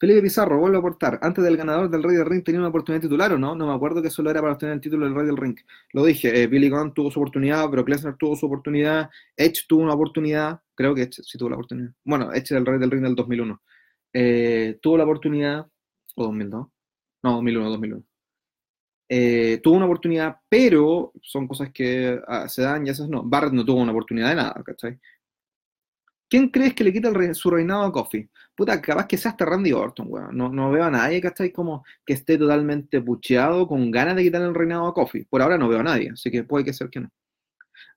Felipe 0.00 0.22
Pizarro, 0.22 0.58
vuelvo 0.58 0.76
a 0.78 0.80
aportar. 0.80 1.20
Antes 1.22 1.44
del 1.44 1.56
ganador 1.56 1.88
del 1.88 2.02
Rey 2.02 2.16
del 2.16 2.26
Ring 2.26 2.42
tenía 2.42 2.58
una 2.58 2.70
oportunidad 2.70 3.00
titular 3.00 3.32
o 3.32 3.38
no? 3.38 3.54
No 3.54 3.68
me 3.68 3.74
acuerdo 3.74 4.02
que 4.02 4.10
solo 4.10 4.30
era 4.30 4.40
para 4.40 4.54
obtener 4.54 4.74
el 4.74 4.80
título 4.80 5.04
del 5.06 5.14
Rey 5.14 5.26
del 5.26 5.36
Ring. 5.36 5.56
Lo 5.92 6.04
dije, 6.04 6.42
eh, 6.42 6.48
Billy 6.48 6.68
Gunn 6.68 6.92
tuvo 6.92 7.12
su 7.12 7.20
oportunidad, 7.20 7.70
pero 7.70 7.84
Lesnar 7.86 8.16
tuvo 8.16 8.34
su 8.34 8.46
oportunidad, 8.46 9.08
Edge 9.36 9.62
tuvo 9.68 9.82
una 9.84 9.94
oportunidad, 9.94 10.60
creo 10.74 10.92
que 10.96 11.02
Edge 11.02 11.22
sí 11.22 11.38
tuvo 11.38 11.50
la 11.50 11.54
oportunidad. 11.54 11.92
Bueno, 12.04 12.32
Edge 12.32 12.52
del 12.52 12.66
Rey 12.66 12.80
del 12.80 12.90
Ring 12.90 13.04
del 13.04 13.14
2001. 13.14 13.62
Eh, 14.14 14.78
tuvo 14.82 14.96
la 14.96 15.04
oportunidad, 15.04 15.68
o 16.16 16.24
2002, 16.24 16.66
no, 17.22 17.32
2001, 17.32 17.70
2001. 17.70 18.04
Eh, 19.08 19.60
tuvo 19.62 19.76
una 19.76 19.84
oportunidad, 19.86 20.38
pero 20.48 21.12
son 21.20 21.46
cosas 21.46 21.70
que 21.72 22.18
ah, 22.26 22.48
se 22.48 22.62
dan 22.62 22.86
y 22.86 22.90
esas 22.90 23.08
no. 23.08 23.22
Barrett 23.22 23.52
no 23.52 23.64
tuvo 23.64 23.80
una 23.80 23.92
oportunidad 23.92 24.30
de 24.30 24.36
nada, 24.36 24.62
¿cachai? 24.64 24.98
¿Quién 26.28 26.48
crees 26.48 26.72
que 26.74 26.82
le 26.82 26.94
quita 26.94 27.12
su 27.34 27.50
reinado 27.50 27.82
a 27.82 27.92
Coffee? 27.92 28.30
Puta, 28.54 28.80
capaz 28.80 29.06
que 29.06 29.18
sea 29.18 29.32
hasta 29.32 29.44
Randy 29.44 29.72
Orton, 29.72 30.06
weón. 30.08 30.34
No, 30.34 30.48
no, 30.48 30.70
veo 30.70 30.84
a 30.84 30.90
nadie, 30.90 31.20
¿cachai? 31.20 31.52
Como 31.52 31.84
que 32.06 32.14
esté 32.14 32.38
totalmente 32.38 33.02
pucheado 33.02 33.68
con 33.68 33.90
ganas 33.90 34.16
de 34.16 34.22
quitarle 34.22 34.48
el 34.48 34.54
reinado 34.54 34.86
a 34.86 34.94
Coffee. 34.94 35.26
Por 35.28 35.42
ahora 35.42 35.58
no 35.58 35.68
veo 35.68 35.80
a 35.80 35.82
nadie, 35.82 36.10
así 36.10 36.30
que 36.30 36.42
puede 36.44 36.64
que 36.64 36.72
ser 36.72 36.88
que 36.88 37.00
no. 37.00 37.10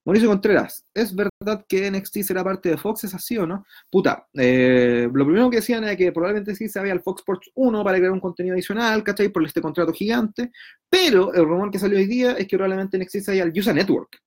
Mauricio 0.05 0.29
Contreras, 0.29 0.85
¿es 0.93 1.15
verdad 1.15 1.65
que 1.67 1.89
NXT 1.89 2.17
será 2.19 2.43
parte 2.43 2.69
de 2.69 2.77
Fox? 2.77 3.05
¿Es 3.05 3.15
así 3.15 3.39
o 3.39 3.47
no? 3.47 3.65
Puta, 3.89 4.27
eh, 4.35 5.09
lo 5.11 5.25
primero 5.25 5.49
que 5.49 5.57
decían 5.57 5.83
era 5.83 5.95
que 5.95 6.11
probablemente 6.11 6.55
sí 6.55 6.69
se 6.69 6.77
había 6.77 6.93
el 6.93 7.01
Fox 7.01 7.21
Sports 7.21 7.49
1 7.55 7.83
para 7.83 7.97
crear 7.97 8.11
un 8.11 8.19
contenido 8.19 8.53
adicional, 8.53 9.03
¿cachai? 9.03 9.29
Por 9.29 9.43
este 9.43 9.61
contrato 9.61 9.91
gigante, 9.91 10.51
pero 10.91 11.33
el 11.33 11.45
rumor 11.45 11.71
que 11.71 11.79
salió 11.79 11.97
hoy 11.97 12.05
día 12.05 12.33
es 12.33 12.47
que 12.47 12.55
probablemente 12.55 12.99
NXT 12.99 13.17
se 13.17 13.31
haya 13.31 13.43
el 13.43 13.59
USA 13.59 13.73
Network. 13.73 14.19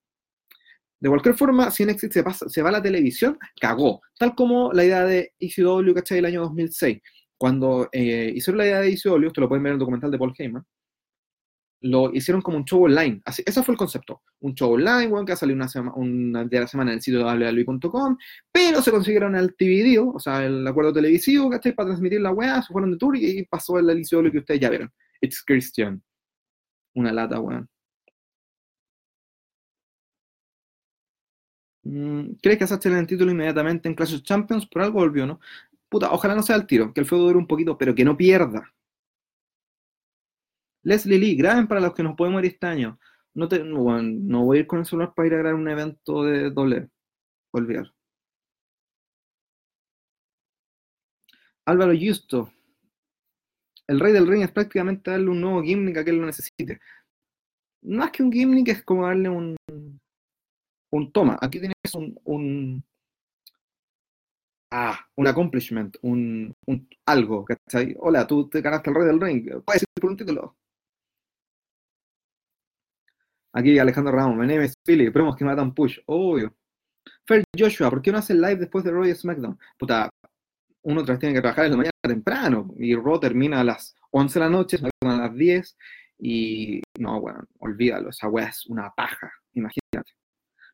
De 0.99 1.07
cualquier 1.07 1.35
forma, 1.35 1.71
si 1.71 1.85
NXT 1.85 2.11
se, 2.11 2.23
pasa, 2.23 2.49
se 2.49 2.61
va 2.61 2.69
a 2.69 2.73
la 2.73 2.81
televisión, 2.81 3.37
cagó. 3.61 4.01
Tal 4.17 4.35
como 4.35 4.73
la 4.73 4.83
idea 4.83 5.05
de 5.05 5.33
ECW, 5.39 5.93
¿cachai? 5.93 6.17
El 6.17 6.25
año 6.25 6.41
2006. 6.41 6.99
Cuando 7.37 7.87
eh, 7.93 8.33
hicieron 8.35 8.57
la 8.57 8.65
idea 8.65 8.81
de 8.81 8.89
ECW, 8.89 9.27
esto 9.27 9.39
lo 9.39 9.47
pueden 9.47 9.63
ver 9.63 9.71
en 9.71 9.75
el 9.75 9.79
documental 9.79 10.11
de 10.11 10.17
Paul 10.17 10.33
Heyman, 10.37 10.65
lo 11.81 12.13
hicieron 12.13 12.41
como 12.41 12.57
un 12.57 12.65
show 12.65 12.83
online. 12.83 13.21
Así, 13.25 13.43
ese 13.45 13.63
fue 13.63 13.73
el 13.73 13.77
concepto. 13.77 14.21
Un 14.41 14.53
show 14.53 14.73
online, 14.73 15.07
bueno, 15.07 15.25
que 15.25 15.33
ha 15.33 15.35
salido 15.35 15.55
una, 15.55 15.67
semana, 15.67 15.93
una 15.95 16.45
de 16.45 16.59
la 16.59 16.67
semana 16.67 16.91
en 16.91 16.97
el 16.97 17.01
sitio 17.01 17.23
www.com, 17.23 18.17
pero 18.51 18.81
se 18.81 18.91
consiguieron 18.91 19.35
el 19.35 19.55
TV 19.55 19.99
o 19.99 20.19
sea, 20.19 20.45
el 20.45 20.65
acuerdo 20.67 20.93
televisivo, 20.93 21.49
¿cachai? 21.49 21.73
Para 21.73 21.89
transmitir 21.89 22.21
la 22.21 22.31
weá, 22.31 22.61
se 22.61 22.73
fueron 22.73 22.91
de 22.91 22.97
tour 22.97 23.15
y 23.17 23.45
pasó 23.45 23.79
el 23.79 23.89
inicio 23.91 24.19
de 24.19 24.25
lo 24.25 24.31
que 24.31 24.39
ustedes 24.39 24.59
ya 24.59 24.69
vieron. 24.69 24.91
It's 25.21 25.43
Christian. 25.45 26.01
Una 26.95 27.11
lata, 27.11 27.39
weón. 27.39 27.67
Mm, 31.83 32.33
¿Crees 32.41 32.57
que 32.59 32.67
Sasha 32.67 32.79
tiene 32.79 32.99
el 32.99 33.07
título 33.07 33.31
inmediatamente 33.31 33.87
en 33.89 33.95
Clash 33.95 34.15
of 34.15 34.21
Champions? 34.23 34.65
Por 34.67 34.81
algo 34.81 34.99
volvió, 34.99 35.25
¿no? 35.25 35.39
Puta, 35.89 36.11
ojalá 36.11 36.35
no 36.35 36.43
sea 36.43 36.55
el 36.55 36.67
tiro, 36.67 36.93
que 36.93 37.01
el 37.01 37.07
feudo 37.07 37.25
dure 37.25 37.37
un 37.37 37.47
poquito, 37.47 37.77
pero 37.77 37.95
que 37.95 38.05
no 38.05 38.15
pierda. 38.17 38.71
Leslie 40.83 41.19
Lee, 41.19 41.35
graben 41.35 41.67
para 41.67 41.81
los 41.81 41.93
que 41.93 42.03
nos 42.03 42.15
podemos 42.15 42.41
ir 42.41 42.51
este 42.51 42.67
año. 42.67 42.99
No, 43.33 43.47
te, 43.47 43.63
no, 43.63 44.43
voy 44.45 44.57
a 44.57 44.59
ir 44.61 44.67
con 44.67 44.79
el 44.79 44.85
celular 44.85 45.13
para 45.13 45.27
ir 45.27 45.33
a 45.33 45.37
grabar 45.37 45.55
un 45.55 45.69
evento 45.69 46.23
de 46.23 46.49
doble. 46.51 46.89
Olvidar. 47.51 47.93
Álvaro 51.65 51.93
Justo. 51.99 52.51
El 53.87 53.99
rey 53.99 54.13
del 54.13 54.27
ring 54.27 54.43
es 54.43 54.51
prácticamente 54.51 55.11
darle 55.11 55.29
un 55.29 55.41
nuevo 55.41 55.63
gimmick 55.63 55.97
a 55.97 56.01
él 56.01 56.17
lo 56.17 56.25
necesite. 56.25 56.79
Más 57.81 58.11
que 58.11 58.23
un 58.23 58.31
gimmick 58.31 58.67
es 58.69 58.83
como 58.83 59.07
darle 59.07 59.29
un, 59.29 59.55
un 60.91 61.11
toma. 61.11 61.37
Aquí 61.41 61.59
tienes 61.59 61.75
un, 61.95 62.19
un 62.23 62.83
ah, 64.71 64.99
un 65.15 65.27
accomplishment, 65.27 65.97
un, 66.01 66.53
un 66.67 66.87
algo. 67.05 67.45
Hola, 67.97 68.27
tú 68.27 68.47
te 68.49 68.61
ganaste 68.61 68.89
el 68.89 68.95
rey 68.95 69.05
del 69.05 69.21
ring, 69.21 69.63
puedes 69.63 69.81
ir 69.83 69.87
por 69.99 70.11
un 70.11 70.17
título. 70.17 70.55
Aquí 73.51 73.79
Alejandro 73.79 74.13
Ramos, 74.13 74.37
my 74.37 74.45
name 74.45 74.65
is 74.65 74.75
Philly, 74.85 75.09
promos 75.09 75.35
que 75.35 75.43
matan 75.43 75.73
push, 75.73 75.97
obvio. 76.05 76.53
Fer 77.25 77.43
Joshua, 77.57 77.89
¿por 77.89 78.01
qué 78.01 78.11
no 78.11 78.19
hace 78.19 78.33
live 78.33 78.57
después 78.57 78.83
de 78.83 78.91
Royal 78.91 79.15
SmackDown? 79.15 79.57
Puta, 79.77 80.09
uno 80.83 81.03
tras 81.03 81.19
tiene 81.19 81.33
que 81.35 81.41
trabajar 81.41 81.65
en 81.65 81.71
la 81.71 81.77
mañana 81.77 81.91
temprano 82.01 82.73
y 82.77 82.95
Raw 82.95 83.19
termina 83.19 83.59
a 83.61 83.63
las 83.63 83.95
11 84.11 84.39
de 84.39 84.45
la 84.45 84.51
noche, 84.51 84.77
a 85.01 85.17
las 85.17 85.35
10 85.35 85.77
y 86.19 86.81
no, 86.99 87.19
bueno, 87.21 87.43
olvídalo, 87.59 88.09
esa 88.09 88.27
weá 88.27 88.47
es 88.49 88.65
una 88.67 88.91
paja, 88.95 89.31
imagínate. 89.53 90.11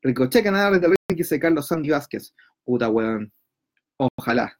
Ricochet 0.01 0.43
ganar 0.43 0.73
desde 0.73 0.87
el 0.87 1.15
que 1.15 1.23
se 1.23 1.39
Carlos 1.39 1.67
Sandy 1.67 1.91
Vázquez, 1.91 2.33
puta 2.63 2.89
weón, 2.89 3.31
ojalá. 3.97 4.57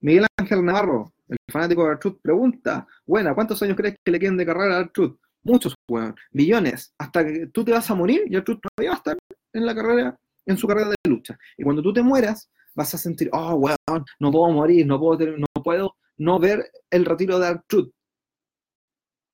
Miguel 0.00 0.26
Ángel 0.38 0.64
Navarro, 0.64 1.12
el 1.28 1.36
fanático 1.50 1.84
de 1.84 1.90
Artruth, 1.90 2.20
pregunta, 2.22 2.86
buena, 3.04 3.34
¿cuántos 3.34 3.62
años 3.62 3.76
crees 3.76 3.96
que 4.02 4.10
le 4.10 4.18
queden 4.18 4.36
de 4.36 4.46
carrera 4.46 4.76
a 4.76 4.80
Artruth? 4.80 5.18
Muchos, 5.46 5.74
weón, 5.88 6.12
millones, 6.32 6.92
hasta 6.98 7.24
que 7.24 7.46
tú 7.46 7.64
te 7.64 7.70
vas 7.70 7.88
a 7.88 7.94
morir 7.94 8.24
y 8.26 8.34
Artruth 8.34 8.60
todavía 8.60 8.90
va 8.90 8.96
a 8.96 8.98
estar 8.98 9.18
en 9.52 9.64
la 9.64 9.74
carrera, 9.76 10.18
en 10.44 10.58
su 10.58 10.66
carrera 10.66 10.88
de 10.88 10.96
lucha. 11.08 11.38
Y 11.56 11.62
cuando 11.62 11.82
tú 11.82 11.92
te 11.92 12.02
mueras, 12.02 12.50
vas 12.74 12.92
a 12.94 12.98
sentir, 12.98 13.30
oh, 13.32 13.54
weón, 13.54 14.04
no 14.18 14.32
puedo 14.32 14.52
morir, 14.52 14.84
no 14.84 14.98
puedo, 14.98 15.36
no 15.36 15.46
puedo 15.62 15.96
no 16.18 16.40
ver 16.40 16.68
el 16.90 17.04
retiro 17.04 17.38
de 17.38 17.46
Artruth. 17.46 17.92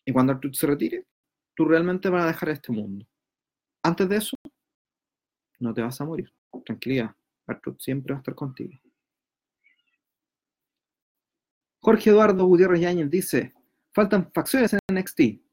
Y 0.05 0.13
cuando 0.13 0.35
Artruth 0.35 0.53
se 0.53 0.67
retire, 0.67 1.07
tú 1.57 1.65
realmente 1.65 2.11
vas 2.11 2.25
a 2.25 2.27
dejar 2.27 2.51
este 2.51 2.73
mundo. 2.73 3.07
Antes 3.83 4.07
de 4.07 4.17
eso, 4.17 4.37
no 5.61 5.73
te 5.73 5.81
vas 5.81 5.99
a 5.99 6.05
morir. 6.05 6.31
Tranquilidad, 6.67 7.17
Artruth 7.47 7.81
siempre 7.81 8.13
va 8.13 8.19
a 8.19 8.21
estar 8.21 8.35
contigo. 8.35 8.75
Jorge 11.81 12.11
Eduardo 12.11 12.45
Gutiérrez 12.45 12.83
Yáñez 12.83 13.09
dice, 13.09 13.55
faltan 13.95 14.31
facciones 14.35 14.75
en 14.75 14.81
NXT. 14.95 15.52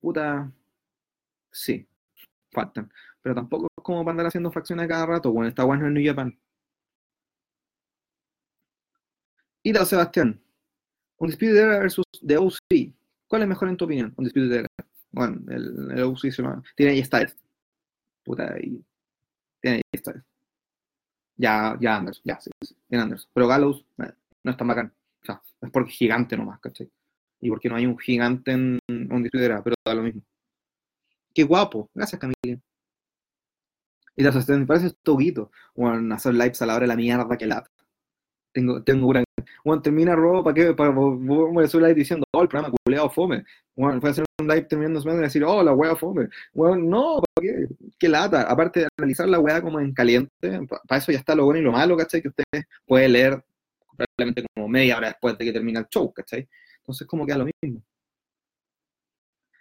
Puta, 0.00 0.52
sí, 1.52 1.86
faltan. 2.52 2.92
Pero 3.22 3.34
tampoco 3.34 3.66
es 3.76 3.84
como 3.84 4.04
para 4.04 4.12
andar 4.12 4.26
haciendo 4.28 4.52
facciones 4.52 4.88
cada 4.88 5.06
rato, 5.06 5.32
bueno, 5.32 5.48
está 5.48 5.64
bueno 5.64 5.86
en 5.86 5.94
New 5.94 6.04
Japan. 6.06 6.38
Ida 9.62 9.84
Sebastián, 9.84 10.40
un 11.18 11.26
Undisputed 11.26 11.56
Era 11.56 11.78
versus 11.80 12.04
The 12.26 12.38
OC. 12.38 12.94
¿Cuál 13.28 13.42
es 13.42 13.48
mejor 13.48 13.68
en 13.68 13.76
tu 13.76 13.84
opinión? 13.84 14.08
Un 14.16 14.24
Undisputed 14.24 14.52
Era. 14.52 14.68
Bueno, 15.10 15.40
el, 15.52 15.90
el 15.92 16.02
OC 16.04 16.18
se 16.20 16.42
llama. 16.42 16.62
Tiene 16.76 16.92
ahí 16.92 17.04
Styles. 17.04 17.36
Puta, 18.24 18.58
y 18.60 18.84
tiene 19.60 19.78
ahí 19.78 19.98
Styles. 19.98 20.24
Ya, 21.36 21.76
ya 21.80 21.96
Anders, 21.96 22.20
ya, 22.24 22.40
sí, 22.40 22.50
sí, 22.64 22.76
tiene 22.88 23.04
Anders. 23.04 23.28
Pero 23.32 23.46
Gallows, 23.46 23.84
eh, 23.98 24.12
no 24.44 24.50
es 24.50 24.56
tan 24.56 24.68
bacán. 24.68 24.92
O 25.22 25.24
sea, 25.26 25.42
es 25.60 25.70
porque 25.70 25.90
es 25.90 25.96
gigante 25.96 26.36
nomás, 26.36 26.60
¿cachai? 26.60 26.90
Y 27.40 27.50
porque 27.50 27.68
no 27.68 27.76
hay 27.76 27.86
un 27.86 27.98
gigante 27.98 28.52
en 28.52 28.78
un 28.88 29.28
Era, 29.32 29.62
pero 29.62 29.76
da 29.84 29.94
lo 29.94 30.02
mismo. 30.02 30.22
Qué 31.34 31.44
guapo. 31.44 31.88
Gracias, 31.94 32.20
Camila. 32.20 32.60
Y 34.18 34.24
te 34.24 34.56
me 34.56 34.66
parece 34.66 34.90
toguito. 35.04 35.52
Bueno, 35.76 36.12
hacer 36.12 36.34
lives 36.34 36.60
a 36.60 36.66
la 36.66 36.74
hora 36.74 36.82
de 36.82 36.88
la 36.88 36.96
mierda 36.96 37.38
que 37.38 37.46
lata. 37.46 37.70
Tengo, 38.52 38.82
tengo 38.82 39.06
una. 39.06 39.22
Bueno, 39.64 39.80
termina 39.80 40.16
robo, 40.16 40.42
¿para 40.42 40.54
qué? 40.54 40.74
Para 40.74 40.90
a 40.90 41.64
hacer 41.64 41.80
live 41.80 41.94
diciendo, 41.94 42.26
oh, 42.32 42.42
el 42.42 42.48
programa 42.48 42.74
culeado 42.84 43.08
fome. 43.10 43.44
Bueno, 43.76 44.00
fue 44.00 44.10
hacer 44.10 44.24
un 44.40 44.48
live 44.48 44.62
terminando 44.62 45.00
semana 45.00 45.20
y 45.20 45.22
decir, 45.22 45.44
oh, 45.44 45.62
la 45.62 45.72
wea 45.72 45.94
fome. 45.94 46.28
Bueno, 46.52 46.76
no, 46.76 47.22
¿para 47.32 47.46
qué? 47.46 47.68
Qué 47.96 48.08
lata. 48.08 48.42
Aparte 48.42 48.80
de 48.80 48.88
analizar 48.98 49.28
la 49.28 49.38
wea 49.38 49.62
como 49.62 49.78
en 49.78 49.92
caliente, 49.94 50.60
para 50.88 50.98
eso 50.98 51.12
ya 51.12 51.18
está 51.18 51.36
lo 51.36 51.44
bueno 51.44 51.60
y 51.60 51.62
lo 51.62 51.70
malo, 51.70 51.96
¿cachai? 51.96 52.20
Que 52.20 52.28
ustedes 52.28 52.66
pueden 52.86 53.12
leer 53.12 53.44
probablemente 53.96 54.44
como 54.52 54.68
media 54.68 54.96
hora 54.96 55.08
después 55.08 55.38
de 55.38 55.44
que 55.44 55.52
termina 55.52 55.78
el 55.78 55.86
show, 55.88 56.12
¿cachai? 56.12 56.48
Entonces, 56.88 57.06
como 57.06 57.26
queda 57.26 57.36
lo 57.36 57.44
mismo. 57.62 57.84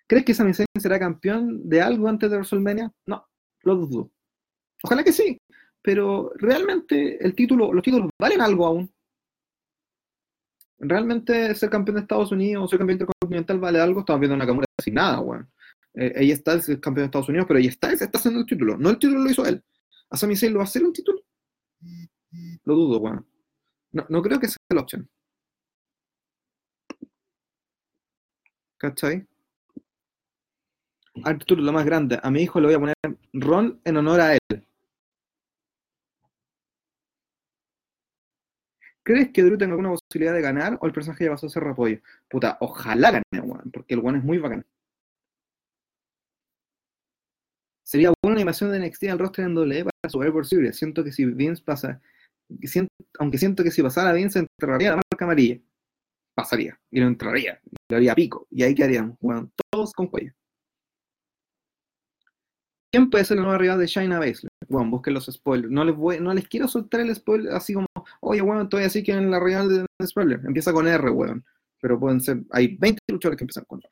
¿Crees 0.07 0.23
que 0.23 0.33
Sami 0.33 0.53
Zayn 0.53 0.65
será 0.79 0.97
campeón 0.97 1.67
de 1.67 1.81
algo 1.81 2.07
antes 2.07 2.31
de 2.31 2.37
WrestleMania? 2.37 2.89
No, 3.05 3.27
lo 3.63 3.75
dudo. 3.75 4.11
Ojalá 4.81 5.03
que 5.03 5.11
sí, 5.11 5.37
pero 5.81 6.31
realmente 6.35 7.21
el 7.21 7.35
título, 7.35 7.73
los 7.73 7.83
títulos 7.83 8.09
valen 8.17 8.39
algo 8.39 8.65
aún. 8.65 8.89
Realmente 10.79 11.53
ser 11.53 11.69
campeón 11.69 11.95
de 11.95 12.01
Estados 12.03 12.31
Unidos 12.31 12.63
o 12.63 12.67
ser 12.69 12.79
campeón 12.79 12.99
intercontinental 13.01 13.59
vale 13.59 13.81
algo. 13.81 13.99
Estamos 13.99 14.21
viendo 14.21 14.35
una 14.35 14.45
Nakamura 14.45 14.67
sin 14.81 14.93
nada, 14.93 15.19
weón. 15.19 15.51
Eh, 15.95 16.13
ella 16.15 16.33
está 16.33 16.53
es 16.53 16.67
campeón 16.79 16.95
de 16.95 17.05
Estados 17.05 17.27
Unidos, 17.27 17.45
pero 17.45 17.59
ella 17.59 17.69
está, 17.69 17.91
está 17.91 18.17
haciendo 18.17 18.39
el 18.39 18.45
título. 18.45 18.77
No 18.77 18.91
el 18.91 18.99
título 18.99 19.19
lo 19.19 19.29
hizo 19.29 19.45
él. 19.45 19.61
¿A 20.09 20.15
Sami 20.15 20.37
Zayn 20.37 20.53
lo 20.53 20.59
va 20.59 20.63
a 20.63 20.67
hacer 20.67 20.85
un 20.85 20.93
título? 20.93 21.19
Lo 22.63 22.75
dudo, 22.75 22.99
weón. 22.99 23.27
No, 23.91 24.05
no 24.07 24.21
creo 24.21 24.39
que 24.39 24.47
sea 24.47 24.57
la 24.69 24.81
opción. 24.81 25.09
¿Cachai? 28.77 29.25
Arturo, 31.23 31.61
lo 31.61 31.71
más 31.73 31.85
grande. 31.85 32.19
A 32.23 32.29
mi 32.31 32.41
hijo 32.43 32.59
le 32.59 32.67
voy 32.67 32.75
a 32.75 32.79
poner 32.79 32.95
Ron 33.33 33.79
en 33.83 33.97
honor 33.97 34.21
a 34.21 34.33
él. 34.33 34.67
¿Crees 39.03 39.31
que 39.31 39.41
Drew 39.41 39.57
tenga 39.57 39.71
alguna 39.71 39.91
posibilidad 39.91 40.33
de 40.33 40.41
ganar 40.41 40.77
o 40.81 40.85
el 40.85 40.91
personaje 40.91 41.23
ya 41.23 41.31
pasó 41.31 41.47
a 41.47 41.49
ser 41.49 41.63
repollo? 41.63 41.99
Puta, 42.29 42.57
ojalá 42.59 43.11
gane, 43.11 43.41
weón, 43.41 43.71
porque 43.71 43.93
el 43.93 44.01
one 44.05 44.17
es 44.17 44.23
muy 44.23 44.37
bacán. 44.37 44.65
Sería 47.83 48.11
buena 48.21 48.35
animación 48.35 48.71
de 48.71 48.79
NXT 48.79 49.03
al 49.05 49.19
roster 49.19 49.45
en 49.45 49.55
doble 49.55 49.85
para 49.85 50.11
Survivor 50.11 50.45
Series. 50.45 50.75
Siento 50.77 51.03
que 51.05 51.13
si 51.13 51.23
Vince 51.25 51.63
pasa, 51.63 52.01
aunque 53.19 53.37
siento 53.37 53.63
que 53.63 53.71
si 53.71 53.81
pasara 53.81 54.11
Vince 54.13 54.39
enterraría 54.39 54.89
la 54.91 54.97
marca 54.97 55.23
amarilla. 55.25 55.57
Pasaría, 56.37 56.79
y 56.91 56.99
lo 56.99 57.07
entraría, 57.07 57.59
y 57.65 57.75
lo 57.89 57.97
haría 57.97 58.13
pico, 58.13 58.45
y 58.51 58.61
ahí 58.61 58.75
quedarían, 58.75 59.17
weón, 59.21 59.51
todos 59.71 59.91
con 59.91 60.05
cuello. 60.05 60.31
¿Quién 62.91 63.09
puede 63.09 63.25
ser 63.25 63.37
la 63.37 63.43
nueva 63.43 63.57
rival 63.57 63.79
de 63.79 63.87
Shayna 63.87 64.19
Baszler? 64.19 64.51
Bueno, 64.69 64.91
busquen 64.91 65.15
los 65.15 65.25
spoilers. 65.25 65.71
No 65.71 65.83
les, 65.83 65.95
voy, 65.95 66.19
no 66.19 66.31
les 66.35 66.47
quiero 66.47 66.67
soltar 66.67 67.01
el 67.01 67.15
spoiler 67.15 67.53
así 67.53 67.73
como, 67.73 67.87
oye, 68.21 68.41
bueno, 68.41 68.69
todavía 68.69 68.91
sí 68.91 69.01
que 69.01 69.13
en 69.13 69.31
la 69.31 69.39
rival 69.39 69.87
de 69.99 70.07
spoiler. 70.07 70.39
Empieza 70.45 70.71
con 70.71 70.87
R, 70.87 71.09
weón. 71.09 71.43
Pero 71.81 71.99
pueden 71.99 72.21
ser, 72.21 72.43
hay 72.51 72.75
20 72.77 73.01
luchadores 73.07 73.37
que 73.39 73.43
empiezan 73.43 73.65
con 73.65 73.79
R. 73.79 73.89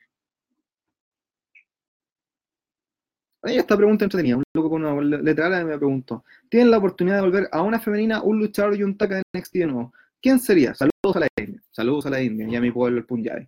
Ahí 3.42 3.58
esta 3.58 3.76
pregunta 3.76 4.04
entretenida. 4.04 4.36
Un 4.36 4.44
loco 4.54 4.70
con 4.70 4.84
una 4.84 5.18
letra 5.18 5.64
me 5.64 5.76
preguntó: 5.76 6.24
¿Tienen 6.48 6.70
la 6.70 6.78
oportunidad 6.78 7.16
de 7.16 7.22
volver 7.22 7.48
a 7.50 7.62
una 7.62 7.80
femenina, 7.80 8.22
un 8.22 8.38
luchador 8.38 8.76
y 8.76 8.84
un 8.84 8.96
taca 8.96 9.16
de 9.16 9.22
NXT 9.36 9.52
de 9.54 9.66
nuevo? 9.66 9.92
¿Quién 10.22 10.38
sería? 10.38 10.74
Saludos 10.74 11.16
a 11.16 11.20
la 11.20 11.28
India. 11.38 11.55
Saludos 11.76 12.06
a 12.06 12.10
la 12.10 12.22
India 12.22 12.48
y 12.48 12.56
a 12.56 12.60
mi 12.62 12.70
pueblo, 12.70 12.96
el 12.96 13.04
Punjabi. 13.04 13.46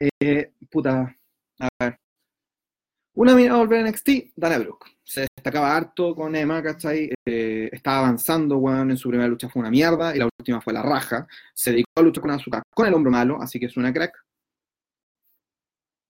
Eh, 0.00 0.52
puta. 0.68 1.16
A 1.60 1.68
ver. 1.78 1.96
Una 3.14 3.36
mina 3.36 3.54
a 3.54 3.58
volver 3.58 3.86
a 3.86 3.88
NXT, 3.88 4.34
Dana 4.34 4.58
Brooke. 4.58 4.96
Se 5.04 5.28
destacaba 5.36 5.76
harto 5.76 6.12
con 6.16 6.34
Emma, 6.34 6.60
¿cachai? 6.60 7.14
Eh, 7.24 7.68
estaba 7.70 7.98
avanzando, 8.00 8.58
weón, 8.58 8.90
en 8.90 8.96
su 8.96 9.08
primera 9.08 9.28
lucha 9.28 9.48
fue 9.48 9.60
una 9.60 9.70
mierda 9.70 10.12
y 10.12 10.18
la 10.18 10.28
última 10.40 10.60
fue 10.60 10.72
la 10.72 10.82
raja. 10.82 11.28
Se 11.54 11.70
dedicó 11.70 11.88
a 11.94 12.02
luchar 12.02 12.22
con 12.22 12.32
Azuka 12.32 12.62
con 12.74 12.88
el 12.88 12.94
hombro 12.94 13.12
malo, 13.12 13.40
así 13.40 13.60
que 13.60 13.66
es 13.66 13.76
una 13.76 13.92
crack. 13.92 14.12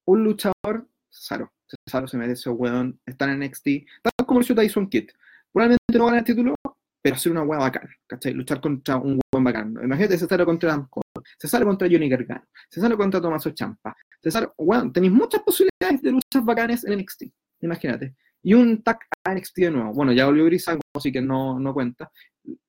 Un 0.06 0.24
luchador, 0.24 0.88
Cesaro. 1.10 1.52
Cesaro 1.68 2.08
se 2.08 2.16
merece, 2.16 2.48
weón, 2.48 2.98
estar 3.04 3.28
en 3.28 3.40
NXT, 3.40 3.66
tal 4.02 4.26
como 4.26 4.40
lo 4.40 4.44
hizo 4.44 4.54
Tyson 4.54 4.88
Kidd. 4.88 5.10
Probablemente 5.52 5.98
no 5.98 6.06
gane 6.06 6.18
el 6.20 6.24
título, 6.24 6.54
pero 7.02 7.16
hacer 7.16 7.32
una 7.32 7.42
weá 7.42 7.58
bacán, 7.58 7.88
¿cachai? 8.06 8.32
Luchar 8.32 8.60
contra 8.60 8.96
un 8.96 9.20
weón 9.32 9.44
bacán. 9.44 9.76
Imagínate 9.82 10.16
Cesaro 10.16 10.46
contra 10.46 10.88
Cesaro 11.36 11.66
contra 11.66 11.88
Johnny 11.90 12.08
Gargano, 12.08 12.46
Cesaro 12.70 12.96
contra 12.96 13.20
Tomaso 13.20 13.50
Champa. 13.50 13.96
Cesaro, 14.22 14.54
weón, 14.56 14.92
tenéis 14.92 15.12
muchas 15.12 15.42
posibilidades 15.42 16.00
de 16.00 16.12
luchas 16.12 16.44
bacanes 16.44 16.84
en 16.84 16.98
NXT, 17.00 17.24
imagínate. 17.60 18.14
Y 18.44 18.54
un 18.54 18.82
tag 18.82 19.00
a 19.24 19.34
NXT 19.34 19.56
de 19.56 19.70
nuevo. 19.70 19.92
Bueno, 19.92 20.12
ya 20.12 20.26
volvió 20.26 20.44
Grisango, 20.44 20.80
así 20.94 21.10
que 21.10 21.20
no, 21.20 21.58
no 21.58 21.74
cuenta. 21.74 22.10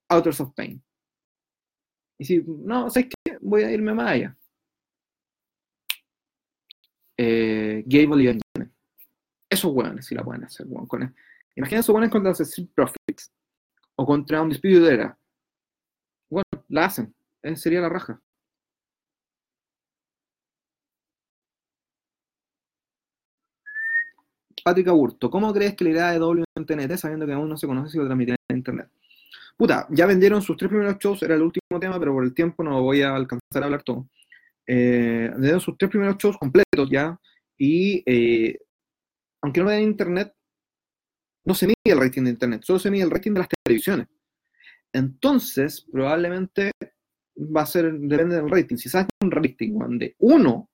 Authors 0.10 0.42
of 0.42 0.54
Pain. 0.56 0.84
Y 2.18 2.26
si, 2.26 2.44
no, 2.46 2.90
¿sabes 2.90 3.10
qué? 3.10 3.38
Voy 3.42 3.64
a 3.64 3.72
irme 3.72 3.94
más 3.94 4.12
allá. 4.12 4.38
Eh, 7.18 7.84
Gable 7.86 8.24
y 8.24 8.40
Esos 9.50 9.72
weones 9.72 10.06
sí 10.06 10.16
la 10.16 10.24
pueden 10.24 10.44
hacer, 10.44 10.66
weón. 10.68 10.88
Con 10.88 11.16
Imagínense 11.56 11.92
ponen 11.92 12.10
contra 12.10 12.32
los 12.32 12.40
Street 12.40 12.70
Profits 12.74 13.32
o 13.96 14.06
contra 14.06 14.42
un 14.42 14.50
de 14.50 14.94
era. 14.94 15.18
Bueno, 16.30 16.46
la 16.70 16.86
hacen. 16.86 17.14
Sería 17.56 17.82
la 17.82 17.90
raja. 17.90 18.22
Patrick 24.64 24.88
Aburto, 24.88 25.30
¿cómo 25.30 25.54
crees 25.54 25.76
que 25.76 25.84
la 25.84 25.90
idea 25.90 26.12
de 26.12 26.20
W 26.20 26.46
en 26.56 26.66
TNT 26.66 26.98
sabiendo 26.98 27.26
que 27.26 27.34
aún 27.34 27.50
no 27.50 27.58
se 27.58 27.68
conoce 27.68 27.92
si 27.92 27.98
lo 27.98 28.06
transmitirá 28.06 28.38
en 28.48 28.58
internet? 28.58 28.90
Puta, 29.58 29.88
ya 29.90 30.06
vendieron 30.06 30.42
sus 30.42 30.58
tres 30.58 30.70
primeros 30.70 30.98
shows, 31.00 31.22
era 31.22 31.36
el 31.36 31.42
último 31.42 31.80
tema, 31.80 32.00
pero 32.00 32.14
por 32.14 32.24
el 32.24 32.34
tiempo 32.34 32.64
no 32.64 32.82
voy 32.82 33.02
a 33.02 33.14
alcanzar 33.16 33.62
a 33.62 33.66
hablar 33.66 33.84
todo. 33.84 34.08
Eh, 34.66 35.30
vendieron 35.34 35.60
sus 35.60 35.78
tres 35.78 35.92
primeros 35.92 36.18
shows 36.18 36.38
completos 36.38 36.90
ya, 36.90 37.20
y 37.58 38.04
eh, 38.06 38.58
aunque 39.42 39.60
no 39.60 39.68
vean 39.68 39.84
internet, 39.84 40.34
no 41.46 41.54
se 41.54 41.68
mide 41.68 41.76
el 41.86 42.00
rating 42.00 42.24
de 42.24 42.30
internet, 42.32 42.64
solo 42.64 42.80
se 42.80 42.92
mide 42.92 43.04
el 43.04 43.12
rating 43.12 43.32
de 43.34 43.40
las 43.40 43.50
televisiones. 43.64 44.08
Entonces, 44.92 45.86
probablemente 45.92 46.72
va 47.38 47.62
a 47.62 47.66
ser, 47.66 47.92
depende 47.94 48.36
del 48.36 48.50
rating. 48.50 48.78
Si 48.78 48.90
sabes 48.90 49.08
un 49.24 49.32
rating 49.32 49.78
de 49.98 50.16
uno, 50.20 50.70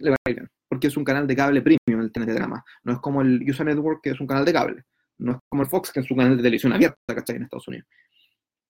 le 0.00 0.10
va 0.10 0.16
a 0.26 0.30
ir 0.30 0.36
bien 0.36 0.50
porque 0.70 0.86
es 0.86 0.96
un 0.96 1.04
canal 1.04 1.26
de 1.26 1.34
cable 1.34 1.62
premium 1.62 2.00
el 2.00 2.12
TNT 2.12 2.30
Drama. 2.30 2.64
No 2.84 2.92
es 2.92 2.98
como 3.00 3.22
el 3.22 3.42
USA 3.42 3.64
Network, 3.64 4.00
que 4.02 4.10
es 4.10 4.20
un 4.20 4.26
canal 4.26 4.44
de 4.44 4.52
cable. 4.52 4.84
No 5.18 5.32
es 5.32 5.38
como 5.48 5.62
el 5.62 5.68
Fox, 5.68 5.92
que 5.92 5.98
es 5.98 6.10
un 6.10 6.16
canal 6.16 6.36
de 6.36 6.42
televisión 6.44 6.72
abierta, 6.72 6.96
¿cachai? 7.08 7.36
En 7.36 7.42
Estados 7.42 7.66
Unidos. 7.66 7.88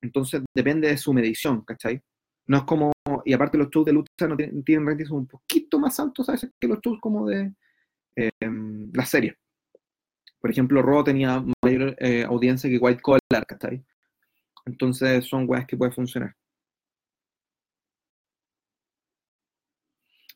Entonces, 0.00 0.42
depende 0.54 0.88
de 0.88 0.96
su 0.96 1.12
medición, 1.12 1.62
¿cachai? 1.62 2.00
No 2.46 2.56
es 2.56 2.62
como, 2.64 2.90
y 3.26 3.34
aparte 3.34 3.58
los 3.58 3.68
shows 3.68 3.84
de 3.84 3.92
lucha 3.92 4.26
no 4.26 4.36
tienen, 4.64 4.86
ratings 4.86 5.10
un 5.10 5.26
poquito 5.26 5.78
más 5.78 6.00
altos 6.00 6.26
a 6.30 6.32
veces 6.32 6.50
que 6.58 6.66
los 6.66 6.80
shows 6.80 6.98
como 7.00 7.28
de 7.28 7.52
eh, 8.16 8.30
la 8.94 9.04
serie. 9.04 9.36
Por 10.40 10.50
ejemplo, 10.50 10.82
Raw 10.82 11.04
tenía 11.04 11.44
mayor 11.62 11.96
eh, 11.98 12.24
audiencia 12.24 12.70
que 12.70 12.78
White 12.78 13.02
Collar, 13.02 13.46
¿cachai? 13.46 13.84
Entonces 14.66 15.24
son 15.26 15.48
weas 15.48 15.66
que 15.66 15.76
pueden 15.76 15.94
funcionar. 15.94 16.34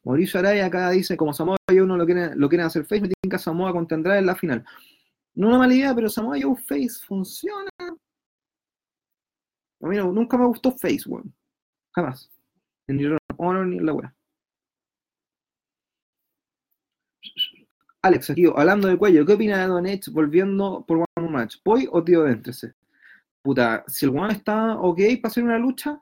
Mauricio 0.05 0.39
Araya 0.39 0.67
acá 0.67 0.91
dice, 0.91 1.17
como 1.17 1.33
Samoa 1.33 1.57
Joe 1.69 1.87
no 1.87 1.97
lo 1.97 2.05
quieren, 2.05 2.39
lo 2.39 2.49
quieren 2.49 2.67
hacer 2.67 2.85
face, 2.85 3.01
me 3.01 3.09
tienen 3.09 3.31
que 3.31 3.39
Samoa 3.39 3.73
contendrá 3.73 4.19
en 4.19 4.27
la 4.27 4.37
final. 4.37 4.65
No 5.35 5.49
una 5.49 5.59
mala 5.59 5.75
idea, 5.75 5.95
pero 5.95 6.11
Samoa 6.11 6.37
Joe 6.41 6.57
face 6.57 7.05
funciona. 7.07 7.71
A 7.79 9.87
mí 9.87 9.97
nunca 9.97 10.37
me 10.37 10.47
gustó 10.47 10.73
face, 10.73 11.03
weón. 11.07 11.35
Jamás. 11.95 12.31
Ni 12.87 13.05
en 13.05 13.17
Honor 13.39 13.67
ni 13.67 13.79
en 13.79 13.87
la 13.87 13.95
weá. 13.95 14.15
Alex, 18.05 18.29
aquí, 18.29 18.45
hablando 18.55 18.87
de 18.87 18.99
cuello, 18.99 19.25
¿qué 19.25 19.33
opina 19.33 19.63
de 19.63 19.67
Don 19.67 19.87
Edge 19.87 20.11
volviendo 20.13 20.85
por 20.87 21.07
One 21.17 21.31
Match? 21.31 21.57
¿Voy 21.65 21.89
o 21.91 22.05
tío 22.05 22.25
déntrese? 22.25 22.75
Puta, 23.41 23.83
si 23.87 24.05
el 24.05 24.11
weón 24.11 24.31
está 24.31 24.77
ok 24.79 24.99
para 25.23 25.31
hacer 25.31 25.43
una 25.43 25.59
lucha, 25.59 25.99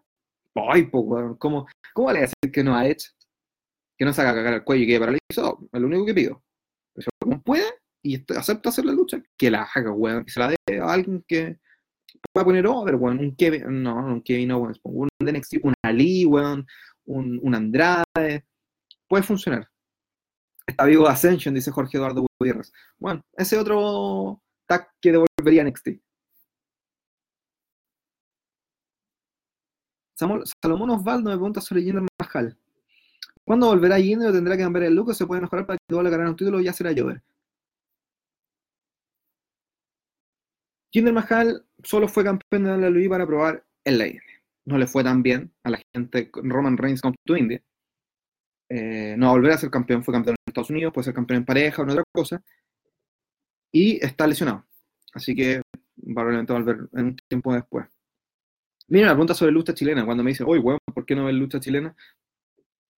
voy, 0.53 0.83
pues 0.87 1.05
weón. 1.07 1.37
¿Cómo, 1.37 1.69
¿Cómo 1.95 2.11
le 2.11 2.23
decir 2.23 2.51
que 2.53 2.65
no 2.65 2.75
a 2.75 2.88
Edge? 2.88 3.12
que 3.97 4.05
no 4.05 4.12
se 4.12 4.21
haga 4.21 4.35
cagar 4.35 4.55
el 4.55 4.65
cuello 4.65 4.83
y 4.83 4.87
quede 4.88 4.99
paralizado. 4.99 5.61
Es 5.73 5.81
lo 5.81 5.87
único 5.87 6.05
que 6.05 6.15
pido. 6.15 6.43
Si 6.97 7.09
puede 7.45 7.67
y 8.03 8.21
acepta 8.37 8.71
hacer 8.71 8.85
la 8.85 8.93
lucha, 8.95 9.23
que 9.37 9.49
la 9.49 9.62
haga, 9.62 9.93
weón. 9.93 10.25
Que 10.25 10.33
se 10.33 10.41
la 10.41 10.49
dé 10.49 10.81
a 10.81 10.93
alguien 10.93 11.25
que 11.29 11.61
pueda 12.33 12.45
poner 12.45 12.67
over, 12.67 12.97
weón. 12.97 13.21
Un 13.21 13.37
Kevin, 13.37 13.81
no, 13.81 13.95
un 13.95 14.23
Kevin 14.23 14.51
Owens, 14.51 14.81
un 14.83 15.09
NXT, 15.21 15.59
un 15.62 15.75
Ali, 15.85 16.27
weón. 16.27 16.67
Un, 17.05 17.38
un 17.41 17.55
Andrade. 17.55 18.45
Puede 19.07 19.23
funcionar. 19.23 19.72
Está 20.66 20.85
vivo 20.85 21.09
Ascension, 21.09 21.55
dice 21.55 21.70
Jorge 21.70 21.96
Eduardo 21.96 22.25
Gutiérrez. 22.38 22.72
Bueno, 22.98 23.20
ese 23.37 23.59
otro 23.59 24.40
tag 24.66 24.88
que 25.01 25.12
devolvería 25.12 25.64
NXT. 25.64 25.88
Salomón 30.62 30.90
Osvaldo 30.90 31.31
me 31.31 31.37
pregunta 31.37 31.61
sobre 31.61 31.83
Jinder 31.83 32.05
Mahal. 32.20 32.57
¿Cuándo 33.44 33.66
volverá 33.66 33.98
Jinder 33.98 34.29
o 34.29 34.33
tendrá 34.33 34.57
que 34.57 34.62
cambiar 34.62 34.85
el 34.85 34.94
look 34.94 35.09
o 35.09 35.14
se 35.14 35.27
puede 35.27 35.40
mejorar 35.40 35.66
para 35.66 35.79
que 35.79 35.94
vuelva 35.94 36.09
a 36.09 36.12
ganar 36.12 36.29
un 36.29 36.37
título 36.37 36.61
ya 36.61 36.72
será 36.72 36.92
Jover? 36.96 37.22
Jinder 40.92 41.12
Mahal 41.12 41.64
solo 41.83 42.07
fue 42.07 42.22
campeón 42.25 42.64
de 42.64 42.77
la 42.77 42.88
WWE 42.88 43.09
para 43.09 43.27
probar 43.27 43.64
en 43.85 43.98
la. 43.98 44.07
No 44.64 44.79
le 44.79 44.87
fue 44.87 45.03
tan 45.03 45.22
bien 45.22 45.53
a 45.64 45.70
la 45.70 45.83
gente 45.92 46.31
Roman 46.35 46.77
Reigns 46.77 47.01
con 47.03 47.14
tu 47.25 47.35
India. 47.35 47.61
Eh, 48.68 49.16
no 49.18 49.31
volver 49.31 49.53
a 49.53 49.59
ser 49.59 49.70
campeón, 49.70 50.05
fue 50.05 50.14
campeón 50.14 50.37
Estados 50.53 50.71
Unidos, 50.71 50.93
puede 50.93 51.05
ser 51.07 51.15
campeón 51.15 51.38
en 51.38 51.45
pareja 51.45 51.83
o 51.83 51.85
en 51.85 51.91
otra 51.91 52.05
cosa. 52.12 52.43
Y 53.73 54.05
está 54.05 54.27
lesionado. 54.27 54.65
Así 55.15 55.35
que 55.35 55.62
probablemente 55.97 56.53
va 56.53 56.59
a 56.59 56.62
volver 56.62 56.88
en 56.95 57.05
un 57.07 57.17
tiempo 57.29 57.55
después. 57.55 57.87
Mira, 58.88 59.07
la 59.07 59.12
pregunta 59.12 59.35
sobre 59.35 59.53
lucha 59.53 59.75
chilena. 59.75 60.05
Cuando 60.05 60.23
me 60.23 60.31
dice, 60.31 60.45
oye, 60.45 60.61
bueno, 60.61 60.79
¿por 60.95 61.07
qué 61.07 61.15
no 61.15 61.25
ves 61.25 61.35
lucha 61.35 61.61
chilena? 61.61 61.95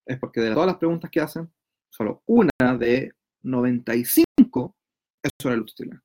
es 0.07 0.19
porque 0.19 0.41
de 0.41 0.53
todas 0.53 0.67
las 0.67 0.77
preguntas 0.77 1.11
que 1.11 1.21
hacen, 1.21 1.51
solo 1.89 2.23
una 2.27 2.51
de 2.79 3.13
95 3.43 4.77
es 5.23 5.31
sobre 5.41 5.57
lucha 5.57 5.75
chilena. 5.75 6.03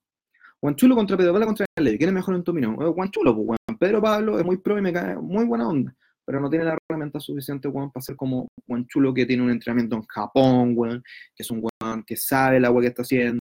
Chulo 0.76 0.96
contra 0.96 1.18
Pedro 1.18 1.32
Pablo 1.32 1.46
contra 1.48 1.66
Levi. 1.78 1.98
¿Quién 1.98 2.10
es 2.10 2.14
mejor 2.14 2.36
en 2.36 2.44
tu 2.44 2.52
opinión? 2.52 2.78
Chulo, 3.12 3.36
pues, 3.36 3.46
Juan. 3.48 3.78
Pedro 3.80 4.02
Pablo 4.02 4.40
es 4.40 4.46
muy 4.46 4.58
pro 4.58 4.78
y 4.78 4.82
me 4.82 4.92
cae 4.92 5.16
muy 5.16 5.46
buena 5.46 5.68
onda, 5.68 5.96
pero 6.30 6.42
no 6.42 6.48
tiene 6.48 6.66
la 6.66 6.78
herramienta 6.88 7.20
suficiente, 7.20 7.70
Juan, 7.70 7.90
para 7.90 8.04
ser 8.04 8.16
como 8.16 8.50
Juan 8.68 8.86
Chulo 8.86 9.16
que 9.16 9.26
tiene 9.26 9.42
un 9.42 9.50
entrenamiento 9.50 9.96
en 9.96 10.04
Japón, 10.04 10.76
Juan, 10.76 11.02
que 11.36 11.42
es 11.42 11.50
un 11.50 11.60
Juan 11.60 12.04
que 12.04 12.16
sabe 12.18 12.60
la 12.60 12.68
agua 12.68 12.82
que 12.84 12.90
está 12.90 13.02
haciendo, 13.02 13.40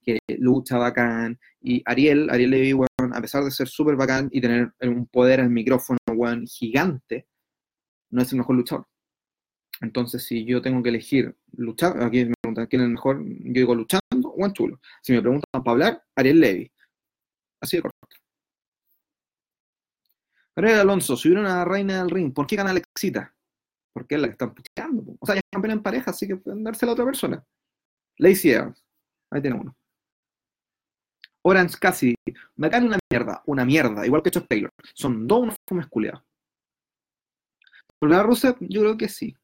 que 0.00 0.20
lucha 0.38 0.78
bacán. 0.78 1.36
Y 1.60 1.82
Ariel, 1.84 2.30
Ariel 2.30 2.50
Levy, 2.50 2.70
Juan, 2.70 3.12
a 3.12 3.20
pesar 3.20 3.42
de 3.42 3.50
ser 3.50 3.66
súper 3.66 3.96
bacán 3.96 4.28
y 4.30 4.40
tener 4.40 4.72
un 4.82 5.08
poder 5.08 5.40
al 5.40 5.50
micrófono, 5.50 5.98
Juan, 6.14 6.46
gigante, 6.46 7.26
no 8.10 8.22
es 8.22 8.30
el 8.30 8.38
mejor 8.38 8.54
luchador. 8.54 8.86
Entonces, 9.80 10.22
si 10.24 10.44
yo 10.44 10.62
tengo 10.62 10.80
que 10.80 10.90
elegir 10.90 11.36
luchar, 11.56 12.00
aquí 12.04 12.24
me 12.24 12.34
preguntan 12.40 12.68
quién 12.68 12.82
es 12.82 12.86
el 12.86 12.92
mejor, 12.92 13.20
yo 13.20 13.52
digo 13.52 13.74
luchando 13.74 14.34
en 14.36 14.52
chulo. 14.52 14.80
Si 15.02 15.12
me 15.12 15.22
preguntan 15.22 15.44
para 15.50 15.70
hablar, 15.72 16.04
Ariel 16.14 16.38
Levy. 16.38 16.70
Así 17.60 17.78
de 17.78 17.82
corto. 17.82 18.21
Gabriel 20.54 20.80
Alonso, 20.80 21.16
si 21.16 21.28
hubiera 21.28 21.42
una 21.42 21.64
reina 21.64 21.98
del 21.98 22.10
ring, 22.10 22.32
¿por 22.32 22.46
qué 22.46 22.56
gana 22.56 22.70
Alexita? 22.70 23.34
Porque 23.92 24.16
es 24.16 24.20
la 24.20 24.28
que 24.28 24.32
están 24.32 24.54
puteando. 24.54 25.16
O 25.18 25.26
sea, 25.26 25.34
ya 25.34 25.40
es 25.40 25.50
campeona 25.50 25.74
en 25.74 25.82
pareja, 25.82 26.10
así 26.10 26.26
que 26.26 26.36
pueden 26.36 26.64
dársela 26.64 26.92
a 26.92 26.94
otra 26.94 27.04
persona. 27.04 27.44
Lacey 28.18 28.52
Evans. 28.52 28.82
Ahí 29.30 29.40
tiene 29.40 29.58
uno. 29.58 29.76
Orange 31.42 31.76
Cassidy. 31.78 32.14
Me 32.56 32.70
cae 32.70 32.84
una 32.84 32.98
mierda. 33.10 33.42
Una 33.46 33.64
mierda. 33.64 34.06
Igual 34.06 34.22
que 34.22 34.30
Chuck 34.30 34.46
Taylor. 34.48 34.70
Son 34.94 35.26
dos 35.26 35.40
unos 35.40 35.56
fumes 35.66 35.86
culiados. 35.88 36.22
La 38.00 38.22
Rusev, 38.22 38.56
yo 38.60 38.80
creo 38.80 38.96
que 38.96 39.08
sí. 39.08 39.36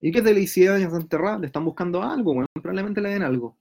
¿Y 0.00 0.10
qué 0.12 0.22
felicidad 0.22 0.80
en 0.80 0.90
Santerra? 0.90 1.38
¿Le 1.38 1.46
están 1.46 1.64
buscando 1.64 2.02
algo? 2.02 2.34
Bueno, 2.34 2.48
probablemente 2.54 3.00
le 3.00 3.10
den 3.10 3.22
algo. 3.22 3.56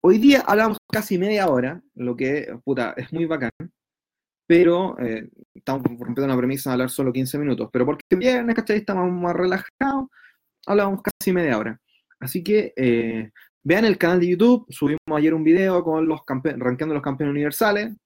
Hoy 0.00 0.18
día 0.18 0.42
hablamos 0.46 0.78
casi 0.90 1.18
media 1.18 1.48
hora, 1.48 1.80
lo 1.94 2.16
que, 2.16 2.58
puta, 2.64 2.92
es 2.96 3.12
muy 3.12 3.24
bacán, 3.26 3.50
pero 4.52 4.98
eh, 4.98 5.30
estamos 5.54 5.82
rompiendo 5.82 6.24
una 6.24 6.36
premisa 6.36 6.68
de 6.68 6.74
hablar 6.74 6.90
solo 6.90 7.10
15 7.10 7.38
minutos, 7.38 7.70
pero 7.72 7.86
porque 7.86 8.04
viernes, 8.14 8.54
¿cachai? 8.54 8.76
Estamos 8.76 9.10
más 9.10 9.34
relajados, 9.34 10.10
hablamos 10.66 11.00
casi 11.00 11.32
media 11.32 11.56
hora. 11.56 11.80
Así 12.20 12.44
que 12.44 12.74
eh, 12.76 13.30
vean 13.62 13.86
el 13.86 13.96
canal 13.96 14.20
de 14.20 14.28
YouTube, 14.28 14.66
subimos 14.68 15.00
ayer 15.16 15.32
un 15.32 15.42
video 15.42 15.82
con 15.82 16.06
los 16.06 16.20
rankeando 16.28 16.92
los 16.92 17.02
campeones 17.02 17.32
universales, 17.32 17.96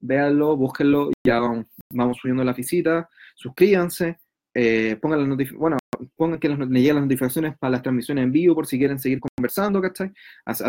véanlo, 0.00 0.56
búsquenlo, 0.56 1.12
ya 1.24 1.38
vamos, 1.38 1.66
vamos 1.92 2.18
subiendo 2.20 2.42
la 2.42 2.52
visita, 2.52 3.08
suscríbanse, 3.36 4.18
eh, 4.52 4.98
pongan 5.00 5.20
las 5.20 5.28
notificaciones, 5.28 5.60
bueno, 5.60 5.76
pongan 6.16 6.38
que 6.38 6.48
les, 6.48 6.58
lleguen 6.58 6.96
las 6.96 7.04
notificaciones 7.04 7.58
para 7.58 7.72
las 7.72 7.82
transmisiones 7.82 8.24
en 8.24 8.32
vivo 8.32 8.54
por 8.54 8.66
si 8.66 8.78
quieren 8.78 8.98
seguir 8.98 9.20
conversando, 9.20 9.80
¿cachai? 9.80 10.12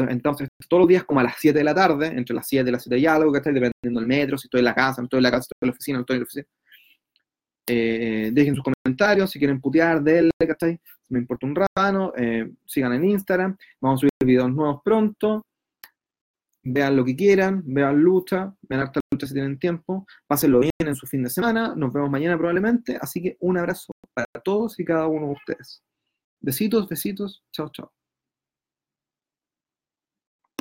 Entonces, 0.09 0.49
todos 0.67 0.81
los 0.81 0.87
días 0.87 1.03
como 1.03 1.19
a 1.19 1.23
las 1.23 1.35
7 1.39 1.57
de 1.57 1.63
la 1.63 1.75
tarde, 1.75 2.07
entre 2.07 2.35
las 2.35 2.47
7 2.47 2.69
y 2.69 2.71
las 2.71 2.83
7 2.83 2.97
y 2.99 3.05
algo, 3.05 3.31
¿cachai? 3.31 3.53
Dependiendo 3.53 3.99
del 3.99 4.07
metro, 4.07 4.37
si 4.37 4.47
estoy 4.47 4.59
en 4.59 4.65
la 4.65 4.75
casa, 4.75 5.01
no 5.01 5.05
estoy 5.05 5.17
en 5.17 5.23
la 5.23 5.31
casa, 5.31 5.41
estoy 5.41 5.57
en 5.61 5.67
la 5.67 5.73
oficina, 5.73 5.97
no 5.97 6.01
estoy 6.01 6.15
en 6.15 6.19
la 6.19 6.23
oficina. 6.23 6.45
Eh, 7.67 8.31
dejen 8.33 8.55
sus 8.55 8.63
comentarios, 8.63 9.29
si 9.31 9.39
quieren 9.39 9.61
putear, 9.61 10.01
denle, 10.01 10.31
¿cachai? 10.39 10.79
Me 11.09 11.19
importa 11.19 11.45
un 11.45 11.55
rano, 11.75 12.13
eh, 12.17 12.51
sigan 12.65 12.93
en 12.93 13.05
Instagram, 13.05 13.57
vamos 13.79 13.99
a 13.99 14.01
subir 14.01 14.11
videos 14.25 14.51
nuevos 14.51 14.81
pronto, 14.83 15.45
vean 16.63 16.95
lo 16.95 17.05
que 17.05 17.15
quieran, 17.15 17.63
vean 17.65 18.01
lucha, 18.01 18.53
vean 18.61 18.81
harta 18.81 18.99
lucha 19.11 19.27
si 19.27 19.33
tienen 19.33 19.59
tiempo, 19.59 20.05
pásenlo 20.27 20.59
bien 20.59 20.71
en 20.79 20.95
su 20.95 21.07
fin 21.07 21.23
de 21.23 21.29
semana, 21.29 21.73
nos 21.75 21.91
vemos 21.93 22.09
mañana 22.09 22.37
probablemente, 22.37 22.97
así 23.01 23.21
que 23.21 23.37
un 23.39 23.57
abrazo 23.57 23.93
para 24.13 24.27
todos 24.43 24.79
y 24.79 24.85
cada 24.85 25.07
uno 25.07 25.27
de 25.27 25.33
ustedes. 25.33 25.83
Besitos, 26.39 26.87
besitos, 26.87 27.43
chao, 27.51 27.69
chao. 27.69 27.91